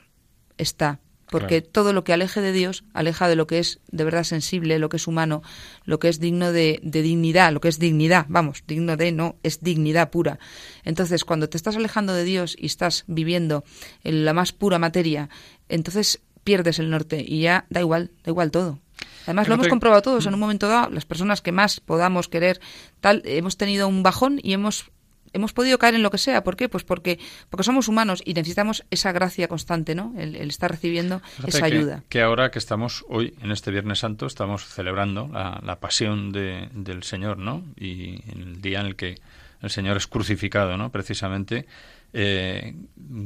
[0.58, 4.24] está porque todo lo que aleje de Dios aleja de lo que es de verdad
[4.24, 5.44] sensible, lo que es humano,
[5.86, 9.62] lo que es digno de, dignidad, lo que es dignidad, vamos, digno de no, es
[9.62, 10.40] dignidad pura.
[10.84, 13.64] Entonces, cuando te estás alejando de Dios y estás viviendo
[14.04, 15.30] en la más pura materia,
[15.68, 18.80] entonces pierdes el norte y ya da igual, da igual todo.
[19.26, 20.26] Además, lo hemos comprobado todos.
[20.26, 22.60] En un momento dado, las personas que más podamos querer,
[23.00, 24.90] tal, hemos tenido un bajón y hemos
[25.34, 26.44] hemos podido caer en lo que sea.
[26.44, 26.70] ¿Por qué?
[26.70, 30.14] Pues porque, porque somos humanos y necesitamos esa gracia constante, ¿no?
[30.18, 32.04] El, estar recibiendo esa ayuda.
[32.10, 37.38] Que ahora que estamos hoy, en este Viernes Santo, estamos celebrando la, pasión del Señor,
[37.38, 37.64] ¿no?
[37.78, 39.16] Y en el día en el que
[39.62, 40.92] el Señor es crucificado, ¿no?
[40.92, 41.66] Precisamente.
[42.14, 42.74] Eh,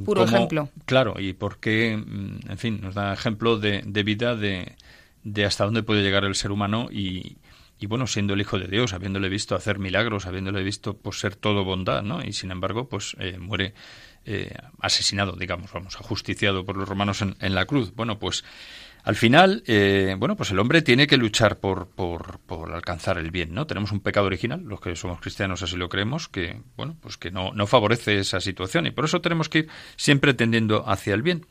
[0.03, 0.69] Puro ejemplo.
[0.85, 4.75] Claro, y porque, mm, en fin, nos da ejemplo de, de vida de,
[5.23, 7.37] de hasta dónde puede llegar el ser humano y,
[7.83, 11.35] y bueno, siendo el Hijo de Dios, habiéndole visto hacer milagros, habiéndole visto pues, ser
[11.35, 12.23] todo bondad, ¿no?
[12.23, 13.73] Y sin embargo, pues eh, muere
[14.23, 17.93] eh, asesinado, digamos, vamos, ajusticiado por los romanos en, la cruz.
[17.93, 18.45] Bueno, pues
[19.03, 23.31] al final, eh, bueno, pues el hombre tiene que luchar por, por, por, alcanzar el
[23.31, 23.67] bien, ¿no?
[23.67, 27.31] Tenemos un pecado original, los que somos cristianos así lo creemos, que, bueno, pues que
[27.31, 31.21] no, no favorece esa situación y por eso tenemos que ir siempre tendiendo hacia el
[31.21, 31.45] bien.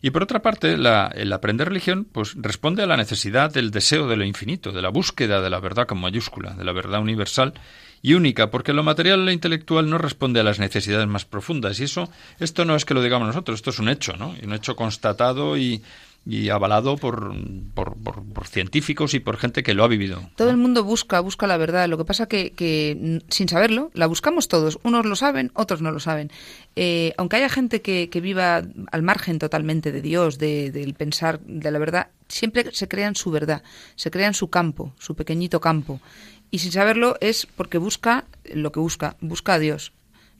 [0.00, 4.16] Y por otra parte, el aprender religión pues responde a la necesidad del deseo de
[4.16, 7.54] lo infinito, de la búsqueda de la verdad con mayúscula, de la verdad universal
[8.00, 11.80] y única, porque lo material lo intelectual no responde a las necesidades más profundas.
[11.80, 12.08] Y eso,
[12.38, 14.36] esto no es que lo digamos nosotros, esto es un hecho, ¿no?
[14.40, 15.82] Un hecho constatado y,
[16.26, 17.34] y avalado por,
[17.74, 20.28] por, por, científicos y por gente que lo ha vivido.
[20.36, 21.88] Todo el mundo busca, busca la verdad.
[21.88, 24.78] Lo que pasa que, que sin saberlo, la buscamos todos.
[24.82, 26.30] Unos lo saben, otros no lo saben.
[26.76, 31.40] Eh, aunque haya gente que, que, viva al margen totalmente de Dios, de, del pensar
[31.40, 33.62] de la verdad, siempre se crean su verdad,
[33.96, 36.00] se crean su campo, su pequeñito campo.
[36.50, 39.92] Y sin saberlo es porque busca lo que busca, busca a Dios.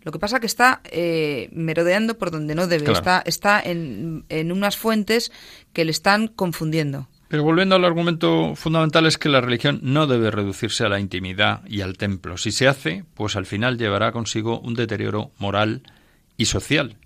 [0.02, 4.52] Lo que pasa que está eh, merodeando por donde no debe, está, está en, en
[4.52, 5.32] unas fuentes
[5.72, 7.08] que le están confundiendo.
[7.28, 11.60] Pero volviendo al argumento fundamental es que la religión no debe reducirse a la intimidad
[11.66, 12.38] y al templo.
[12.38, 15.82] Si se hace, pues al final llevará consigo un deterioro moral
[16.38, 16.96] y social.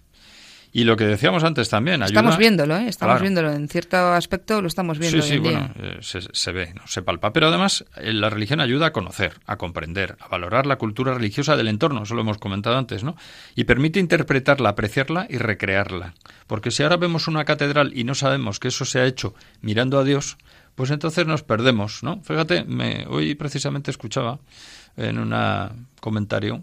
[0.75, 2.21] Y lo que decíamos antes también, ayuda...
[2.21, 2.89] Estamos viéndolo, ¿eh?
[2.89, 3.53] Estamos viéndolo.
[3.53, 6.87] En cierto aspecto lo estamos viendo Sí, sí, bueno, eh, se, ve, ¿no?
[6.87, 7.35] se palpa.
[7.35, 11.57] Pero además eh, la religión ayuda a conocer, a comprender, a valorar la cultura religiosa
[11.57, 13.17] del entorno, eso lo hemos comentado antes, ¿no?
[13.55, 16.15] Y permite interpretarla, apreciarla y recrearla.
[16.47, 19.99] Porque si ahora vemos una catedral y no sabemos que eso se ha hecho mirando
[19.99, 20.39] a Dios,
[20.75, 22.23] pues entonces nos perdemos, ¿no?
[22.23, 24.39] Fíjate, me, hoy precisamente escuchaba
[24.97, 25.35] en un
[26.01, 26.63] comentario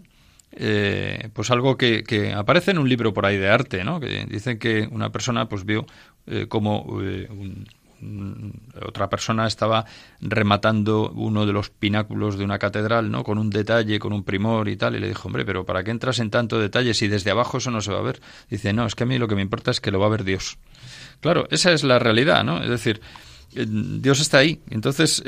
[0.52, 4.00] eh, pues algo que, aparece en un libro por ahí de arte, ¿no?
[4.00, 5.86] Que dicen que una persona pues vio
[6.26, 7.28] eh, como eh,
[8.84, 9.84] otra persona estaba
[10.20, 13.22] rematando uno de los pináculos de una catedral, ¿no?
[13.22, 15.90] Con un detalle, con un primor y tal, y le dijo, hombre, pero ¿para qué
[15.90, 18.20] entras en tanto detalle si desde abajo eso no se va a ver?
[18.48, 20.10] Dice, no, es que a mí lo que me importa es que lo va a
[20.10, 20.58] ver Dios.
[21.20, 22.62] Claro, esa es la realidad, ¿no?
[22.62, 23.00] Es decir,
[23.52, 24.62] Dios está ahí.
[24.70, 25.22] Entonces,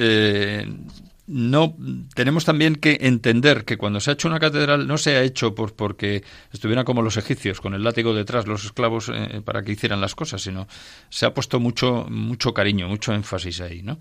[1.32, 1.76] no
[2.14, 5.54] tenemos también que entender que cuando se ha hecho una catedral no se ha hecho
[5.54, 9.72] por porque estuvieran como los egipcios con el látigo detrás los esclavos eh, para que
[9.72, 10.68] hicieran las cosas, sino
[11.08, 13.98] se ha puesto mucho mucho cariño, mucho énfasis ahí, ¿no?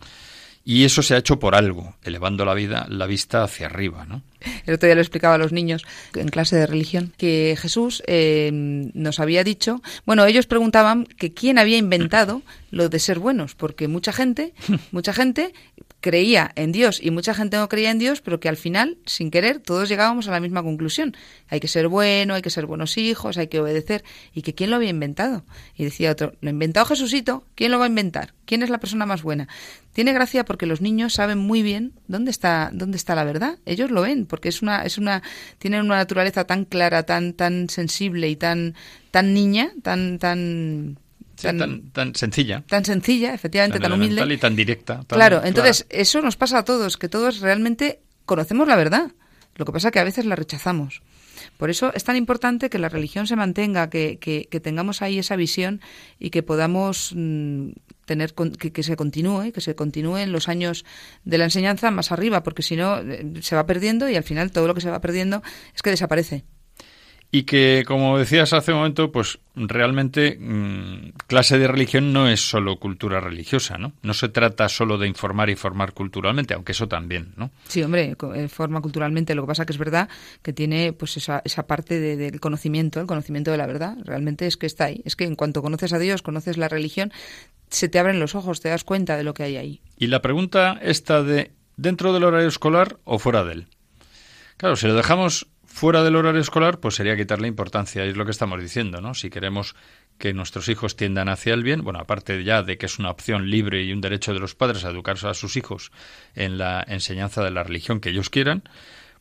[0.64, 4.22] Y eso se ha hecho por algo, elevando la vida, la vista hacia arriba, ¿no?
[4.66, 5.84] El otro día lo explicaba a los niños
[6.14, 11.58] en clase de religión que Jesús eh, nos había dicho, bueno, ellos preguntaban que quién
[11.58, 14.54] había inventado lo de ser buenos, porque mucha gente,
[14.92, 15.54] mucha gente
[16.02, 19.32] creía en Dios y mucha gente no creía en Dios, pero que al final, sin
[19.32, 21.16] querer, todos llegábamos a la misma conclusión.
[21.48, 24.04] Hay que ser bueno, hay que ser buenos hijos, hay que obedecer.
[24.34, 25.46] ¿Y que quién lo había inventado?
[25.76, 28.34] Y decía otro, lo ha inventado Jesucito, ¿quién lo va a inventar?
[28.46, 29.48] ¿Quién es la persona más buena?
[29.94, 33.60] Tiene gracia porque los niños saben muy bien dónde está, dónde está la verdad.
[33.66, 35.22] Ellos lo ven, porque es una, es una,
[35.60, 38.74] tienen una naturaleza tan clara, tan, tan sensible y tan,
[39.12, 40.98] tan niña, tan, tan
[41.42, 42.64] tan, sencilla.
[42.68, 44.34] Tan sencilla, efectivamente, tan, humilde.
[44.34, 45.04] y tan directa.
[45.08, 49.12] claro, entonces eso nos pasa a todos, que todos realmente conocemos la verdad.
[49.56, 51.02] Lo que pasa es que a veces la rechazamos.
[51.58, 55.36] Por eso es tan importante que la religión se mantenga, que, que, tengamos ahí esa
[55.36, 55.82] visión
[56.20, 57.70] y que podamos mm,
[58.06, 60.86] tener que, que, se continúe, que se continúe en los años
[61.24, 64.52] de la enseñanza más arriba, porque si no eh, se va perdiendo y al final
[64.52, 65.42] todo lo que se va perdiendo
[65.76, 66.46] es que desaparece
[67.34, 72.42] y que, como decías hace un momento, pues realmente mm, clase de religión no es
[72.42, 73.94] solo cultura religiosa, ¿no?
[74.02, 77.50] No se trata solo de informar y formar culturalmente, aunque eso también, ¿no?
[77.70, 79.34] Sí, hombre, eh, forma culturalmente.
[79.34, 80.10] Lo que pasa que es verdad
[80.42, 83.96] que tiene pues esa, esa parte del conocimiento, el conocimiento de la verdad.
[84.04, 85.02] Realmente es que está ahí.
[85.06, 87.14] Es que en cuanto conoces a Dios, conoces la religión,
[87.70, 89.82] se te abren los ojos, te das cuenta de lo que hay ahí.
[89.98, 93.68] Y la pregunta está de, ¿dentro del horario escolar o fuera de él?
[94.58, 98.32] Claro, si lo dejamos fuera del horario escolar, pues sería quitarle importancia, es lo que
[98.32, 99.14] estamos diciendo, ¿no?
[99.14, 99.76] Si queremos
[100.18, 103.50] que nuestros hijos tiendan hacia el bien, bueno, aparte ya de que es una opción
[103.50, 105.92] libre y un derecho de los padres a educarse a sus hijos
[106.36, 108.64] en la enseñanza de la religión que ellos quieran,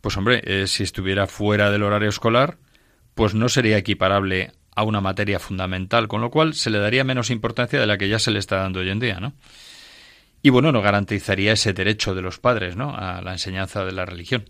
[0.01, 2.59] pues hombre, eh, si estuviera fuera del horario escolar,
[3.15, 7.31] pues no sería equiparable a una materia fundamental, con lo cual se le daría menos
[7.31, 9.35] importancia de la que ya se le está dando hoy en día, ¿no?
[10.43, 12.95] Y bueno, no garantizaría ese derecho de los padres, ¿no?
[12.97, 14.45] A la enseñanza de la religión.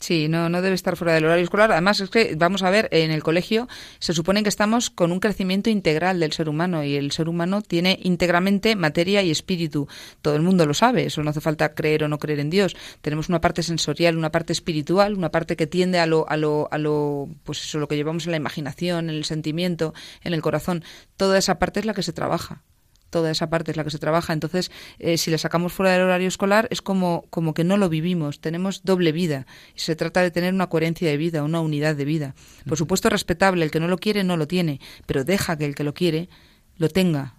[0.00, 1.70] Sí, no, no debe estar fuera del horario escolar.
[1.72, 5.20] Además, es que, vamos a ver, en el colegio se supone que estamos con un
[5.20, 9.88] crecimiento integral del ser humano y el ser humano tiene íntegramente materia y espíritu.
[10.22, 12.76] Todo el mundo lo sabe, eso no hace falta creer o no creer en Dios.
[13.02, 16.68] Tenemos una parte sensorial, una parte espiritual, una parte que tiende a lo, a lo,
[16.70, 19.92] a lo, pues eso, lo que llevamos en la imaginación, en el sentimiento,
[20.24, 20.82] en el corazón.
[21.18, 22.62] Toda esa parte es la que se trabaja
[23.10, 24.32] toda esa parte es la que se trabaja.
[24.32, 27.88] Entonces, eh, si la sacamos fuera del horario escolar, es como, como que no lo
[27.88, 29.46] vivimos, tenemos doble vida.
[29.74, 32.34] Y se trata de tener una coherencia de vida, una unidad de vida.
[32.66, 35.74] Por supuesto, respetable, el que no lo quiere no lo tiene, pero deja que el
[35.74, 36.28] que lo quiere
[36.76, 37.34] lo tenga.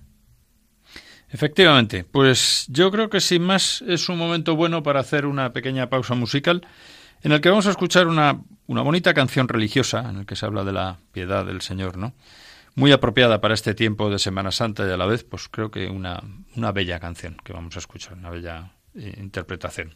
[1.30, 5.90] Efectivamente, pues yo creo que sin más es un momento bueno para hacer una pequeña
[5.90, 6.68] pausa musical
[7.24, 10.46] en el que vamos a escuchar una, una bonita canción religiosa en el que se
[10.46, 12.14] habla de la piedad del Señor, ¿no?
[12.76, 15.88] Muy apropiada para este tiempo de Semana Santa y a la vez, pues creo que
[15.88, 16.22] una,
[16.56, 19.96] una bella canción que vamos a escuchar, una bella eh, interpretación.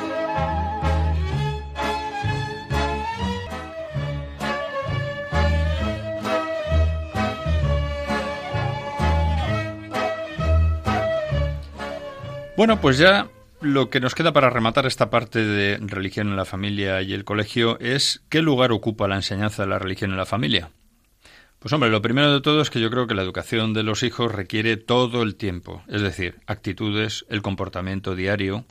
[12.57, 13.29] Bueno, pues ya
[13.61, 17.23] lo que nos queda para rematar esta parte de religión en la familia y el
[17.23, 20.71] colegio es qué lugar ocupa la enseñanza de la religión en la familia.
[21.59, 24.03] Pues hombre, lo primero de todo es que yo creo que la educación de los
[24.03, 28.65] hijos requiere todo el tiempo, es decir, actitudes, el comportamiento diario,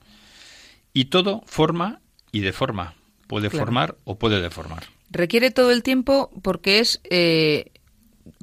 [0.92, 2.00] y todo forma
[2.32, 2.94] y deforma.
[3.28, 4.82] Puede formar o puede deformar.
[5.10, 7.70] Requiere todo el tiempo porque es eh,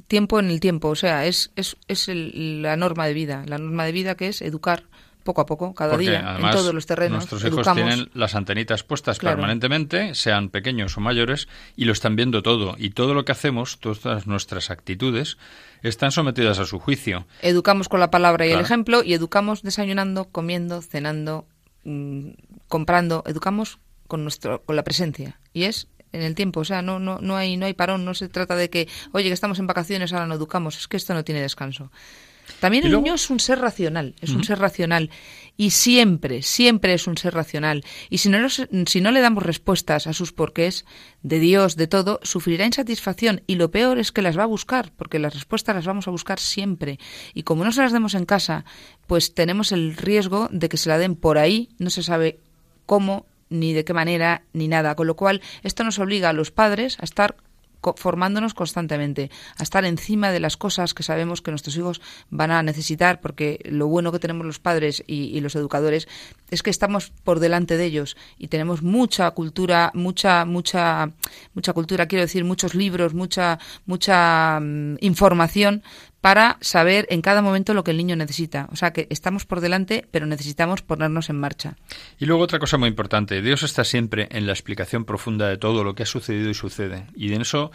[0.06, 3.84] tiempo en el tiempo, o sea, es, es, es la norma de vida, la norma
[3.84, 4.87] de vida que es educar
[5.28, 7.18] poco a poco, cada día, en todos los terrenos.
[7.30, 12.42] Nuestros hijos tienen las antenitas puestas permanentemente, sean pequeños o mayores, y lo están viendo
[12.42, 12.76] todo.
[12.78, 15.36] Y todo lo que hacemos, todas nuestras actitudes,
[15.82, 17.26] están sometidas a su juicio.
[17.42, 21.46] Educamos con la palabra y el ejemplo, y educamos desayunando, comiendo, cenando,
[21.84, 22.30] mm,
[22.68, 23.22] comprando.
[23.26, 25.38] Educamos con, nuestro, con la presencia.
[25.52, 28.14] Y es en el tiempo, o sea, no, no, no, hay, no hay parón, no
[28.14, 31.12] se trata de que, oye, que estamos en vacaciones, ahora no educamos, es que esto
[31.12, 31.92] no tiene descanso.
[32.60, 35.10] También el niño es un ser racional, es un ser racional.
[35.56, 37.84] Y siempre, siempre es un ser racional.
[38.10, 40.84] Y si no, si no le damos respuestas a sus porqués,
[41.22, 43.42] de Dios, de todo, sufrirá insatisfacción.
[43.46, 46.12] Y lo peor es que las va a buscar, porque las respuestas las vamos a
[46.12, 46.98] buscar siempre.
[47.34, 48.64] Y como no se las demos en casa,
[49.06, 52.38] pues tenemos el riesgo de que se la den por ahí, no se sabe
[52.86, 54.94] cómo, ni de qué manera, ni nada.
[54.94, 57.36] Con lo cual, esto nos obliga a los padres a estar
[57.96, 62.00] formándonos constantemente, a estar encima de las cosas que sabemos que nuestros hijos
[62.30, 66.08] van a necesitar, porque lo bueno que tenemos los padres y, los educadores
[66.50, 71.12] es que estamos por delante de ellos y tenemos mucha cultura, mucha, mucha,
[71.54, 75.82] mucha cultura, quiero decir, muchos libros, mucha, mucha mm, información
[76.20, 78.68] para saber en cada momento lo que el niño necesita.
[78.72, 81.76] O sea que estamos por delante, pero necesitamos ponernos en marcha.
[82.18, 85.84] Y luego otra cosa muy importante, Dios está siempre en la explicación profunda de todo
[85.84, 87.06] lo que ha sucedido y sucede.
[87.14, 87.70] Y en eso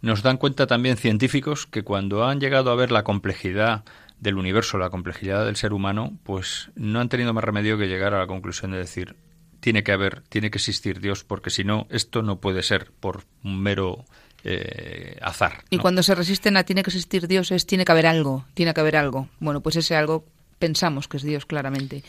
[0.00, 3.84] nos dan cuenta también científicos que cuando han llegado a ver la complejidad
[4.20, 8.14] del universo, la complejidad del ser humano, pues no han tenido más remedio que llegar
[8.14, 9.16] a la conclusión de decir
[9.60, 13.24] tiene que haber, tiene que existir Dios, porque si no, esto no puede ser por
[13.42, 14.04] un mero
[14.44, 15.64] eh, azar.
[15.70, 18.74] Y cuando se resisten a tiene que existir Dios es tiene que haber algo, tiene
[18.74, 19.28] que haber algo.
[19.40, 20.24] Bueno, pues ese algo
[20.58, 22.04] pensamos que es Dios claramente.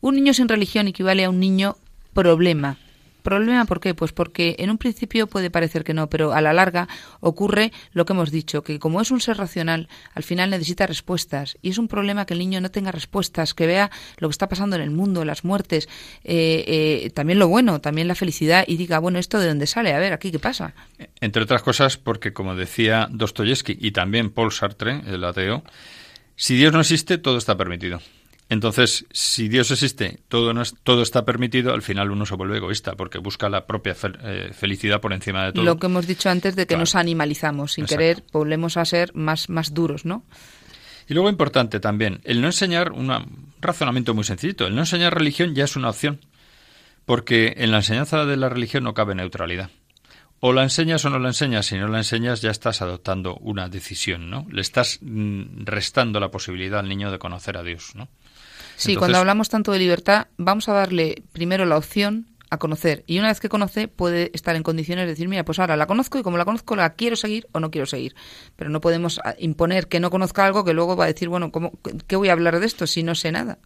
[0.00, 1.76] Un niño sin religión equivale a un niño
[2.14, 2.78] problema,
[3.22, 3.94] ¿Problema por qué?
[3.94, 6.88] Pues porque en un principio puede parecer que no, pero a la larga
[7.20, 11.56] ocurre lo que hemos dicho, que como es un ser racional, al final necesita respuestas.
[11.62, 14.48] Y es un problema que el niño no tenga respuestas, que vea lo que está
[14.48, 15.88] pasando en el mundo, las muertes,
[16.24, 19.92] eh, eh, también lo bueno, también la felicidad, y diga, bueno, ¿esto de dónde sale?
[19.92, 20.74] A ver, aquí qué pasa.
[21.20, 25.62] Entre otras cosas, porque como decía Dostoyevsky y también Paul Sartre, el ateo,
[26.36, 28.00] si Dios no existe, todo está permitido.
[28.50, 32.56] Entonces, si Dios existe, todo, no es, todo está permitido, al final uno se vuelve
[32.56, 33.94] egoísta porque busca la propia
[34.24, 35.64] eh, felicidad por encima de todo.
[35.64, 39.48] Lo que hemos dicho antes de que nos animalizamos, sin querer volvemos a ser más,
[39.48, 40.24] más duros, ¿no?
[41.08, 43.12] Y luego importante también, el no enseñar un
[43.60, 46.18] razonamiento muy sencillito, el no enseñar religión ya es una opción,
[47.04, 49.70] porque en la enseñanza de la religión no cabe neutralidad.
[50.40, 53.68] O la enseñas o no la enseñas, si no la enseñas ya estás adoptando una
[53.68, 54.46] decisión, ¿no?
[54.50, 58.08] Le estás mm, restando la posibilidad al niño de conocer a Dios, ¿no?
[58.80, 63.04] Sí, cuando hablamos tanto de libertad, vamos a darle primero la opción a conocer.
[63.06, 65.86] Y una vez que conoce, puede estar en condiciones de decir, mira, pues ahora la
[65.86, 68.16] conozco y como la conozco, la quiero seguir o no quiero seguir.
[68.56, 71.52] Pero no podemos ah, imponer que no conozca algo que luego va a decir, bueno,
[71.52, 71.72] ¿cómo,
[72.08, 73.58] ¿qué voy a hablar de esto si no sé nada?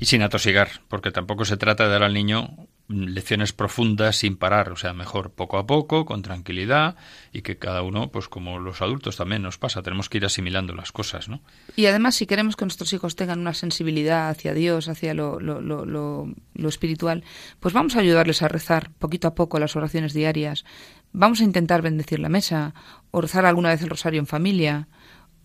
[0.00, 2.50] Y sin atosigar, porque tampoco se trata de dar al niño
[2.88, 6.96] lecciones profundas sin parar, o sea, mejor poco a poco, con tranquilidad
[7.32, 10.74] y que cada uno, pues como los adultos también nos pasa, tenemos que ir asimilando
[10.74, 11.40] las cosas, ¿no?
[11.76, 15.60] Y además, si queremos que nuestros hijos tengan una sensibilidad hacia Dios, hacia lo, lo,
[15.60, 17.24] lo, lo espiritual,
[17.60, 20.64] pues vamos a ayudarles a rezar poquito a poco las oraciones diarias,
[21.12, 22.74] vamos a intentar bendecir la mesa
[23.10, 24.88] o rezar alguna vez el rosario en familia,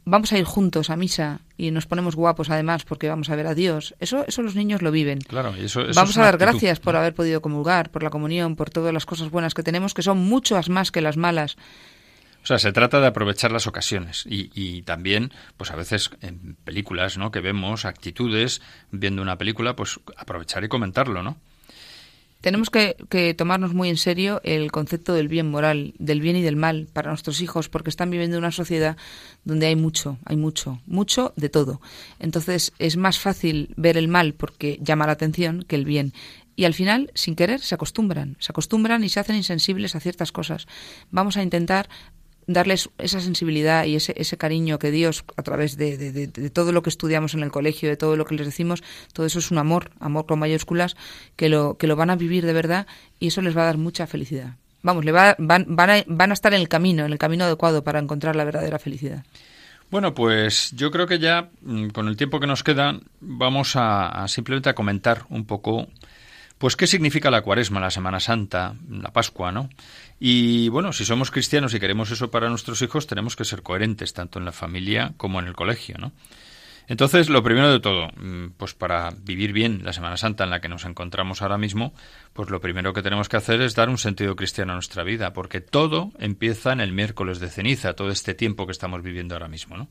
[0.09, 3.47] vamos a ir juntos a misa y nos ponemos guapos además porque vamos a ver
[3.47, 3.95] a Dios.
[3.99, 5.19] Eso, eso los niños lo viven.
[5.19, 8.93] Claro, eso, vamos a dar gracias por haber podido comulgar, por la comunión, por todas
[8.93, 11.57] las cosas buenas que tenemos, que son muchas más que las malas.
[12.41, 16.55] O sea, se trata de aprovechar las ocasiones y, y, también, pues a veces en
[16.63, 17.31] películas, ¿no?
[17.31, 21.37] Que vemos actitudes viendo una película, pues aprovechar y comentarlo, ¿no?
[22.41, 26.55] Tenemos que, tomarnos muy en serio el concepto del bien moral, del bien y del
[26.55, 28.95] mal para nuestros hijos, porque están viviendo en una sociedad
[29.43, 31.81] donde hay mucho, hay mucho, mucho de todo.
[32.19, 36.13] Entonces es más fácil ver el mal porque llama la atención que el bien.
[36.55, 40.31] Y al final, sin querer, se acostumbran, se acostumbran y se hacen insensibles a ciertas
[40.31, 40.67] cosas.
[41.09, 41.89] Vamos a intentar
[42.49, 46.81] darles esa sensibilidad y ese, ese cariño que Dios, a través de, de, todo lo
[46.81, 48.83] que estudiamos en el colegio, de todo lo que les decimos,
[49.13, 50.95] todo eso es un amor, amor con mayúsculas,
[51.35, 52.87] que lo, que lo van a vivir de verdad
[53.19, 54.55] y eso les va a dar mucha felicidad.
[54.81, 57.45] Vamos, le va, van, van, a, van a estar en el camino, en el camino
[57.45, 59.23] adecuado para encontrar la verdadera felicidad.
[59.91, 64.25] Bueno, pues yo creo que ya mm, con el tiempo que nos queda vamos a,
[64.27, 65.87] simplemente a comentar un poco
[66.57, 69.69] pues qué significa la Cuaresma, la Semana Santa, la Pascua, ¿no?
[70.19, 74.13] Y bueno, si somos cristianos y queremos eso para nuestros hijos, tenemos que ser coherentes
[74.13, 76.11] tanto en la familia como en el colegio, ¿no?
[76.89, 80.59] Entonces, lo primero de todo, mm, pues para vivir bien la Semana Santa en la
[80.59, 81.93] que nos encontramos ahora mismo,
[82.33, 85.31] pues lo primero que tenemos que hacer es dar un sentido cristiano a nuestra vida,
[85.31, 89.47] porque todo empieza en el miércoles de ceniza, todo este tiempo que estamos viviendo ahora
[89.47, 89.87] mismo, ¿no?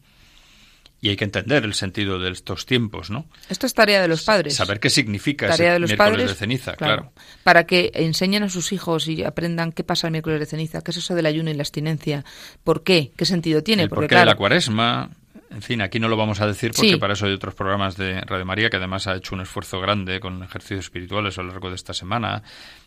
[1.01, 3.26] Y hay que entender el sentido de estos tiempos, ¿no?
[3.49, 4.57] Esto es tarea de los padres.
[4.57, 7.12] Saber qué significa tarea de los miércoles padres, de ceniza, claro,
[7.44, 10.90] Para que enseñen a sus hijos y aprendan qué pasa el miércoles de ceniza, qué
[10.90, 12.24] es eso del ayuno y la abstinencia,
[12.64, 13.84] por qué, qué sentido tiene.
[13.84, 15.11] El porque, porqué de la cuaresma,
[15.51, 18.20] en fin, aquí no lo vamos a decir porque para eso hay otros programas de
[18.20, 21.70] Radio María que además ha hecho un esfuerzo grande con ejercicios espirituales a lo largo
[21.70, 22.42] de esta semana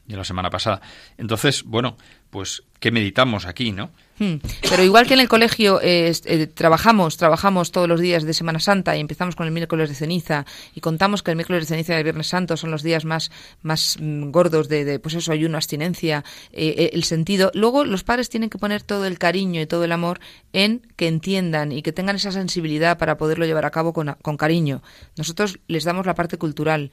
[0.08, 0.82] y la semana pasada.
[1.18, 1.98] Entonces, bueno,
[2.30, 3.92] pues, ¿qué meditamos aquí, no?
[4.18, 4.36] Hmm.
[4.70, 8.60] Pero igual que en el colegio eh, eh, trabajamos, trabajamos todos los días de Semana
[8.60, 10.46] Santa y empezamos con el miércoles de ceniza
[10.76, 13.32] y contamos que el miércoles de ceniza y el Viernes Santo son los días más,
[13.64, 17.52] más mm, gordos de, de, pues eso, ayuno, abstinencia, eh, el sentido.
[17.54, 20.20] Luego los padres tienen que poner todo el cariño y todo el amor
[20.54, 24.38] en que entiendan y que tengan esa sensibilidad para poderlo llevar a cabo con, con
[24.38, 24.84] cariño.
[25.18, 26.92] Nosotros les damos la parte cultural,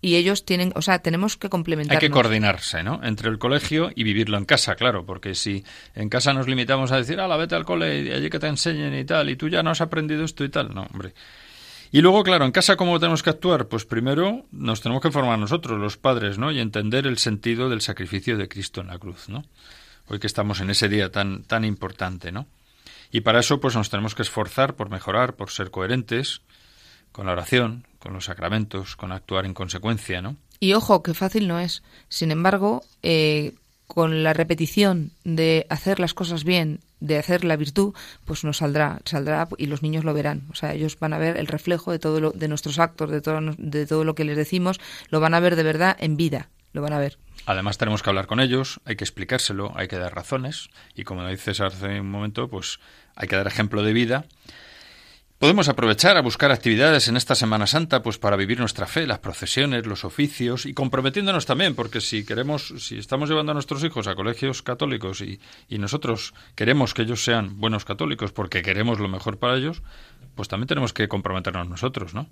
[0.00, 1.96] y ellos tienen, o sea, tenemos que complementar.
[1.96, 3.00] Hay que coordinarse, ¿no?
[3.02, 6.96] Entre el colegio y vivirlo en casa, claro, porque si en casa nos limitamos a
[6.96, 9.62] decir, la vete al cole y allí que te enseñen y tal, y tú ya
[9.62, 11.12] no has aprendido esto y tal, no, hombre.
[11.92, 13.66] Y luego, claro, en casa, ¿cómo tenemos que actuar?
[13.66, 16.52] Pues primero nos tenemos que formar nosotros, los padres, ¿no?
[16.52, 19.44] Y entender el sentido del sacrificio de Cristo en la cruz, ¿no?
[20.06, 22.46] Hoy que estamos en ese día tan, tan importante, ¿no?
[23.10, 26.42] Y para eso, pues nos tenemos que esforzar por mejorar, por ser coherentes,
[27.12, 30.36] con la oración, con los sacramentos, con actuar en consecuencia, ¿no?
[30.58, 31.82] Y ojo, que fácil no es.
[32.08, 33.54] Sin embargo, eh,
[33.86, 37.94] con la repetición de hacer las cosas bien, de hacer la virtud,
[38.24, 40.46] pues nos saldrá, saldrá y los niños lo verán.
[40.50, 43.20] O sea, ellos van a ver el reflejo de todo lo, de nuestros actos, de
[43.20, 46.50] todo, de todo lo que les decimos, lo van a ver de verdad en vida,
[46.72, 47.18] lo van a ver.
[47.46, 51.26] Además tenemos que hablar con ellos, hay que explicárselo, hay que dar razones y como
[51.26, 52.78] dices hace un momento, pues
[53.16, 54.26] hay que dar ejemplo de vida
[55.40, 59.20] Podemos aprovechar a buscar actividades en esta Semana Santa pues para vivir nuestra fe, las
[59.20, 64.06] procesiones, los oficios y comprometiéndonos también, porque si queremos, si estamos llevando a nuestros hijos
[64.06, 69.08] a colegios católicos y, y nosotros queremos que ellos sean buenos católicos porque queremos lo
[69.08, 69.82] mejor para ellos,
[70.34, 72.28] pues también tenemos que comprometernos nosotros, ¿no?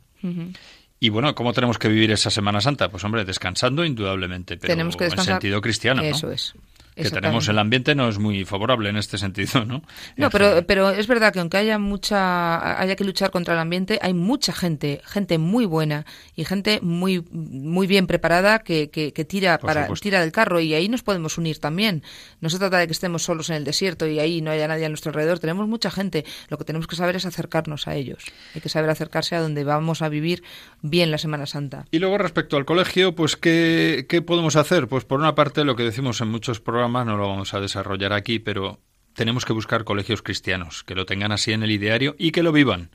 [1.00, 2.90] Y bueno, ¿cómo tenemos que vivir esa Semana Santa?
[2.90, 6.08] Pues hombre, descansando indudablemente, pero tenemos que en sentido cristiano, ¿no?
[6.08, 6.54] Eso es
[6.98, 9.82] que tenemos el ambiente no es muy favorable en este sentido, ¿no?
[10.16, 13.98] No, pero, pero es verdad que aunque haya mucha, haya que luchar contra el ambiente,
[14.02, 19.58] hay mucha gente, gente muy buena y gente muy, muy bien preparada que, que, tira
[19.58, 22.02] para, tira del carro y ahí nos podemos unir también.
[22.40, 24.86] No se trata de que estemos solos en el desierto y ahí no haya nadie
[24.86, 25.38] a nuestro alrededor.
[25.38, 26.24] Tenemos mucha gente.
[26.48, 28.24] Lo que tenemos que saber es acercarnos a ellos.
[28.54, 30.42] Hay que saber acercarse a donde vamos a vivir
[30.82, 31.86] bien la Semana Santa.
[31.90, 34.88] Y luego respecto al colegio, pues ¿qué, qué podemos hacer?
[34.88, 38.12] Pues por una parte lo que decimos en muchos programas no lo vamos a desarrollar
[38.12, 38.80] aquí, pero
[39.14, 42.52] tenemos que buscar colegios cristianos, que lo tengan así en el ideario y que lo
[42.52, 42.90] vivan.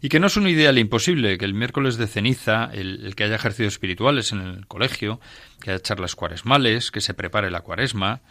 [0.00, 3.34] Y que no es un ideal imposible, que el miércoles de ceniza, el, que haya
[3.34, 5.20] ejercicios espirituales en el colegio,
[5.60, 8.22] que haya charlas cuaresmales, que se prepare la cuaresma,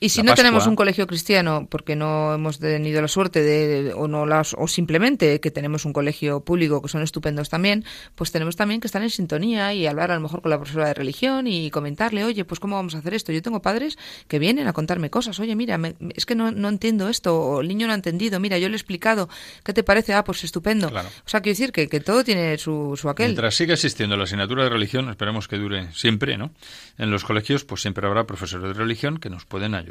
[0.00, 4.08] y si no tenemos un colegio cristiano, porque no hemos tenido la suerte de, o
[4.08, 7.84] no las, o simplemente que tenemos un colegio público que son estupendos también,
[8.14, 10.88] pues tenemos también que estar en sintonía y hablar a lo mejor con la profesora
[10.88, 13.32] de religión y comentarle, oye, pues cómo vamos a hacer esto.
[13.32, 15.78] Yo tengo padres que vienen a contarme cosas, oye, mira,
[16.14, 18.74] es que no, no, entiendo esto, o el niño no ha entendido, mira, yo le
[18.74, 19.28] he explicado,
[19.64, 20.14] ¿qué te parece?
[20.14, 20.88] Ah, pues estupendo.
[20.88, 23.28] O sea, quiero decir que, que todo tiene su, su aquel.
[23.28, 26.50] Mientras siga existiendo la asignatura de religión, esperemos que dure siempre, ¿no?
[26.98, 29.87] En los colegios, pues siempre habrá profesores de religión que nos pueden ayudar.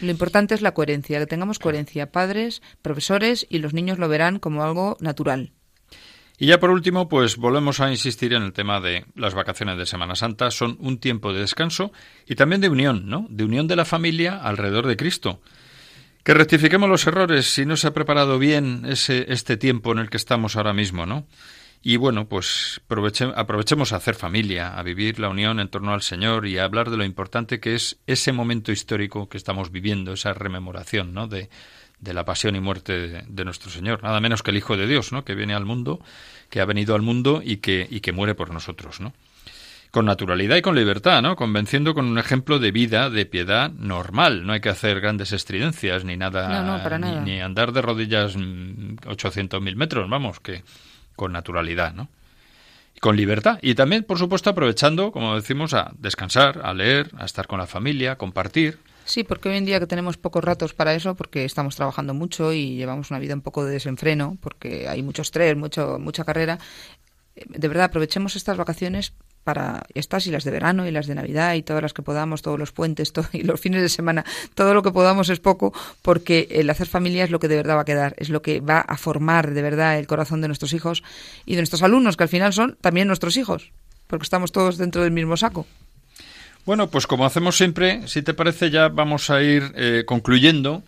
[0.00, 4.38] Lo importante es la coherencia, que tengamos coherencia, padres, profesores, y los niños lo verán
[4.38, 5.52] como algo natural.
[6.38, 9.86] Y ya por último, pues volvemos a insistir en el tema de las vacaciones de
[9.86, 10.50] Semana Santa.
[10.50, 11.92] Son un tiempo de descanso
[12.26, 13.26] y también de unión, ¿no?
[13.30, 15.40] De unión de la familia alrededor de Cristo.
[16.22, 20.10] Que rectifiquemos los errores si no se ha preparado bien ese, este tiempo en el
[20.10, 21.26] que estamos ahora mismo, ¿no?
[21.88, 26.44] Y bueno, pues aprovechemos a hacer familia, a vivir la unión en torno al Señor
[26.44, 30.32] y a hablar de lo importante que es ese momento histórico que estamos viviendo, esa
[30.32, 31.28] rememoración ¿no?
[31.28, 31.48] de,
[32.00, 35.12] de la pasión y muerte de, nuestro Señor, nada menos que el Hijo de Dios,
[35.12, 35.24] ¿no?
[35.24, 36.00] que viene al mundo,
[36.50, 38.98] que ha venido al mundo y que, y que muere por nosotros.
[38.98, 39.12] ¿no?
[39.92, 41.36] con naturalidad y con libertad, ¿no?
[41.36, 44.44] Convenciendo con un ejemplo de vida, de piedad normal.
[44.44, 49.78] No hay que hacer grandes estridencias ni nada, Ni, ni, andar de rodillas 800.000 mm,
[49.78, 50.64] metros, vamos, que
[51.16, 52.08] con naturalidad, ¿no?
[53.00, 53.58] Con libertad.
[53.62, 57.66] Y también, por supuesto, aprovechando, como decimos, a descansar, a leer, a estar con la
[57.66, 61.44] familia, a compartir, Sí, porque hoy en día que tenemos pocos ratos para eso, porque
[61.44, 65.56] estamos trabajando mucho y llevamos una vida un poco de desenfreno, porque hay mucho estrés,
[65.56, 66.58] mucho, mucha carrera,
[67.36, 69.12] eh, de verdad aprovechemos estas vacaciones
[69.46, 72.42] para estas y las de verano y las de Navidad y todas las que podamos,
[72.42, 74.24] todos los puentes y los fines de semana,
[74.56, 75.72] todo lo que podamos es poco,
[76.02, 78.58] porque el hacer familia es lo que de verdad va a quedar, es lo que
[78.58, 81.04] va a formar de verdad el corazón de nuestros hijos
[81.44, 83.70] y de nuestros alumnos, que al final son también nuestros hijos,
[84.08, 85.64] porque estamos todos dentro del mismo saco.
[86.64, 90.82] Bueno, pues como hacemos siempre, si te parece ya vamos a ir eh, concluyendo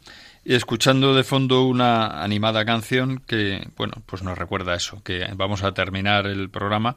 [0.45, 5.63] y escuchando de fondo una animada canción que, bueno, pues nos recuerda eso, que vamos
[5.63, 6.97] a terminar el programa.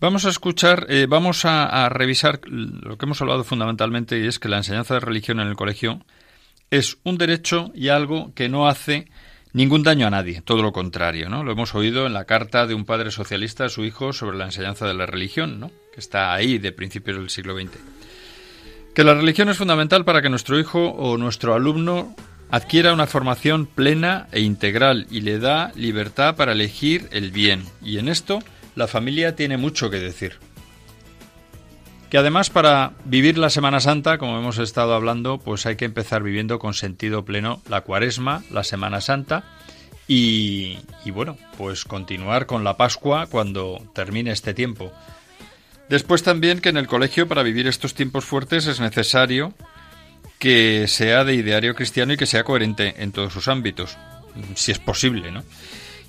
[0.00, 4.48] Vamos a escuchar, eh, vamos a, revisar lo que hemos hablado fundamentalmente y es que
[4.48, 6.00] la enseñanza de religión en el colegio
[6.70, 9.08] es un derecho y algo que no hace
[9.52, 11.42] ningún daño a nadie, todo lo contrario, ¿no?
[11.42, 14.44] Lo hemos oído en la carta de un padre socialista a su hijo sobre la
[14.44, 15.72] enseñanza de la religión, ¿no?
[15.92, 17.72] Que está ahí de principios del siglo XX.
[18.94, 22.14] Que la religión es fundamental para que nuestro hijo o nuestro alumno
[22.50, 27.64] adquiera una formación plena e integral y le da libertad para elegir el bien.
[27.82, 28.38] Y en esto
[28.78, 30.38] la familia tiene mucho que decir.
[32.10, 36.22] Que además para vivir la Semana Santa, como hemos estado hablando, pues hay que empezar
[36.22, 39.44] viviendo con sentido pleno la Cuaresma, la Semana Santa
[40.06, 44.92] y, y bueno, pues continuar con la Pascua cuando termine este tiempo.
[45.88, 49.52] Después también que en el colegio para vivir estos tiempos fuertes es necesario
[50.38, 53.98] que sea de ideario cristiano y que sea coherente en todos sus ámbitos,
[54.54, 55.42] si es posible, ¿no?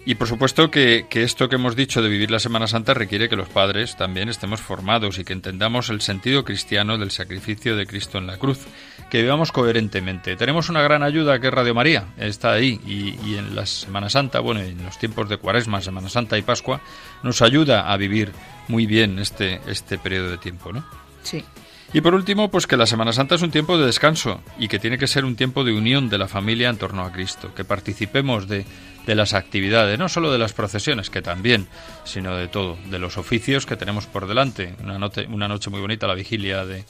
[0.10, 3.36] Y por supuesto que, esto que hemos dicho de vivir la Semana Santa requiere que
[3.36, 8.18] los padres también estemos formados y que entendamos el sentido cristiano del sacrificio de Cristo
[8.18, 8.66] en la cruz,
[9.12, 10.36] que vivamos coherentemente.
[10.36, 14.10] Tenemos una gran ayuda que es Radio María, está ahí y, y en la Semana
[14.10, 16.82] Santa, bueno, en los tiempos de Cuaresma, Semana Santa y Pascua,
[17.22, 18.32] nos ayuda a vivir
[18.68, 20.84] muy bien este, este periodo de tiempo, ¿no?
[21.22, 21.46] Sí.
[21.92, 24.78] Y por último, pues que la Semana Santa es un tiempo de descanso y que
[24.78, 27.64] tiene que ser un tiempo de unión de la familia en torno a Cristo, que
[27.64, 28.66] participemos de,
[29.08, 31.68] de las actividades, no solo de las procesiones, que también,
[32.04, 34.76] sino de todo, de los oficios que tenemos por delante.
[34.84, 36.86] Una noche, una noche muy bonita, la vigilia de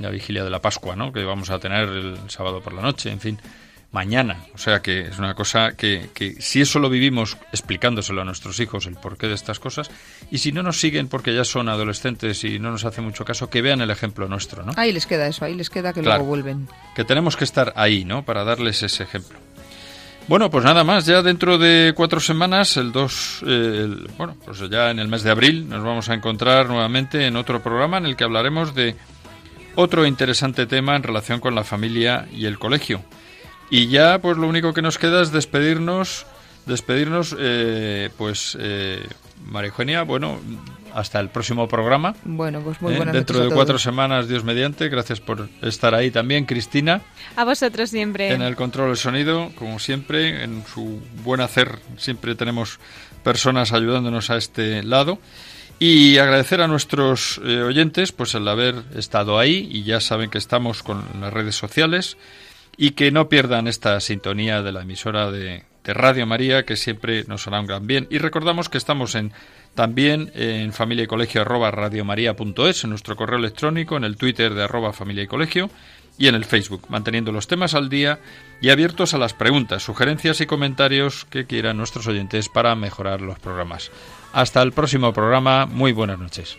[0.00, 1.12] la vigilia de la Pascua, ¿no?
[1.12, 3.38] que vamos a tener el sábado por la noche, en fin
[3.92, 4.38] mañana.
[4.54, 8.58] O sea que es una cosa que, que, si eso lo vivimos explicándoselo a nuestros
[8.58, 9.90] hijos el porqué de estas cosas,
[10.30, 13.50] y si no nos siguen porque ya son adolescentes y no nos hace mucho caso,
[13.50, 14.72] que vean el ejemplo nuestro, ¿no?
[14.76, 16.68] Ahí les queda eso, ahí les queda que luego vuelven.
[16.94, 18.24] Que tenemos que estar ahí, ¿no?
[18.24, 19.38] Para darles ese ejemplo.
[20.28, 24.90] Bueno, pues nada más, ya dentro de cuatro semanas, el 2, eh, bueno, pues ya
[24.90, 28.16] en el mes de abril nos vamos a encontrar nuevamente en otro programa en el
[28.16, 28.94] que hablaremos de
[29.74, 33.02] otro interesante tema en relación con la familia y el colegio.
[33.72, 36.26] Y ya, pues lo único que nos queda es despedirnos,
[36.66, 39.02] despedirnos, eh, pues, eh,
[39.46, 40.38] María Eugenia, bueno,
[40.92, 42.14] hasta el próximo programa.
[42.22, 42.96] Bueno, pues muy ¿Eh?
[42.98, 44.90] buenas Dentro de cuatro semanas, Dios mediante.
[44.90, 47.00] Gracias por estar ahí también, Cristina.
[47.34, 48.30] A vosotros siempre.
[48.34, 52.78] En el control del sonido, como siempre, en su buen hacer, siempre tenemos
[53.24, 55.18] personas ayudándonos a este lado.
[55.78, 60.36] Y agradecer a nuestros eh, oyentes pues el haber estado ahí y ya saben que
[60.36, 62.18] estamos con las redes sociales
[62.76, 67.48] y que no pierdan esta sintonía de la emisora de, Radio María, que siempre nos
[67.48, 68.06] hará un gran bien.
[68.08, 69.32] Y recordamos que estamos en
[69.74, 74.92] también en familia y colegio arroba en nuestro correo electrónico, en el Twitter de arroba
[74.92, 75.70] familia y colegio
[76.18, 78.20] y en el Facebook, manteniendo los temas al día
[78.60, 83.38] y abiertos a las preguntas, sugerencias y comentarios que quieran nuestros oyentes para mejorar los
[83.38, 83.90] programas.
[84.32, 86.58] Hasta el próximo programa, muy buenas noches.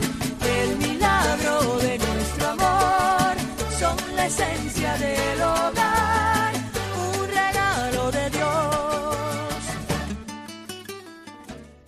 [4.31, 5.60] esencia de lo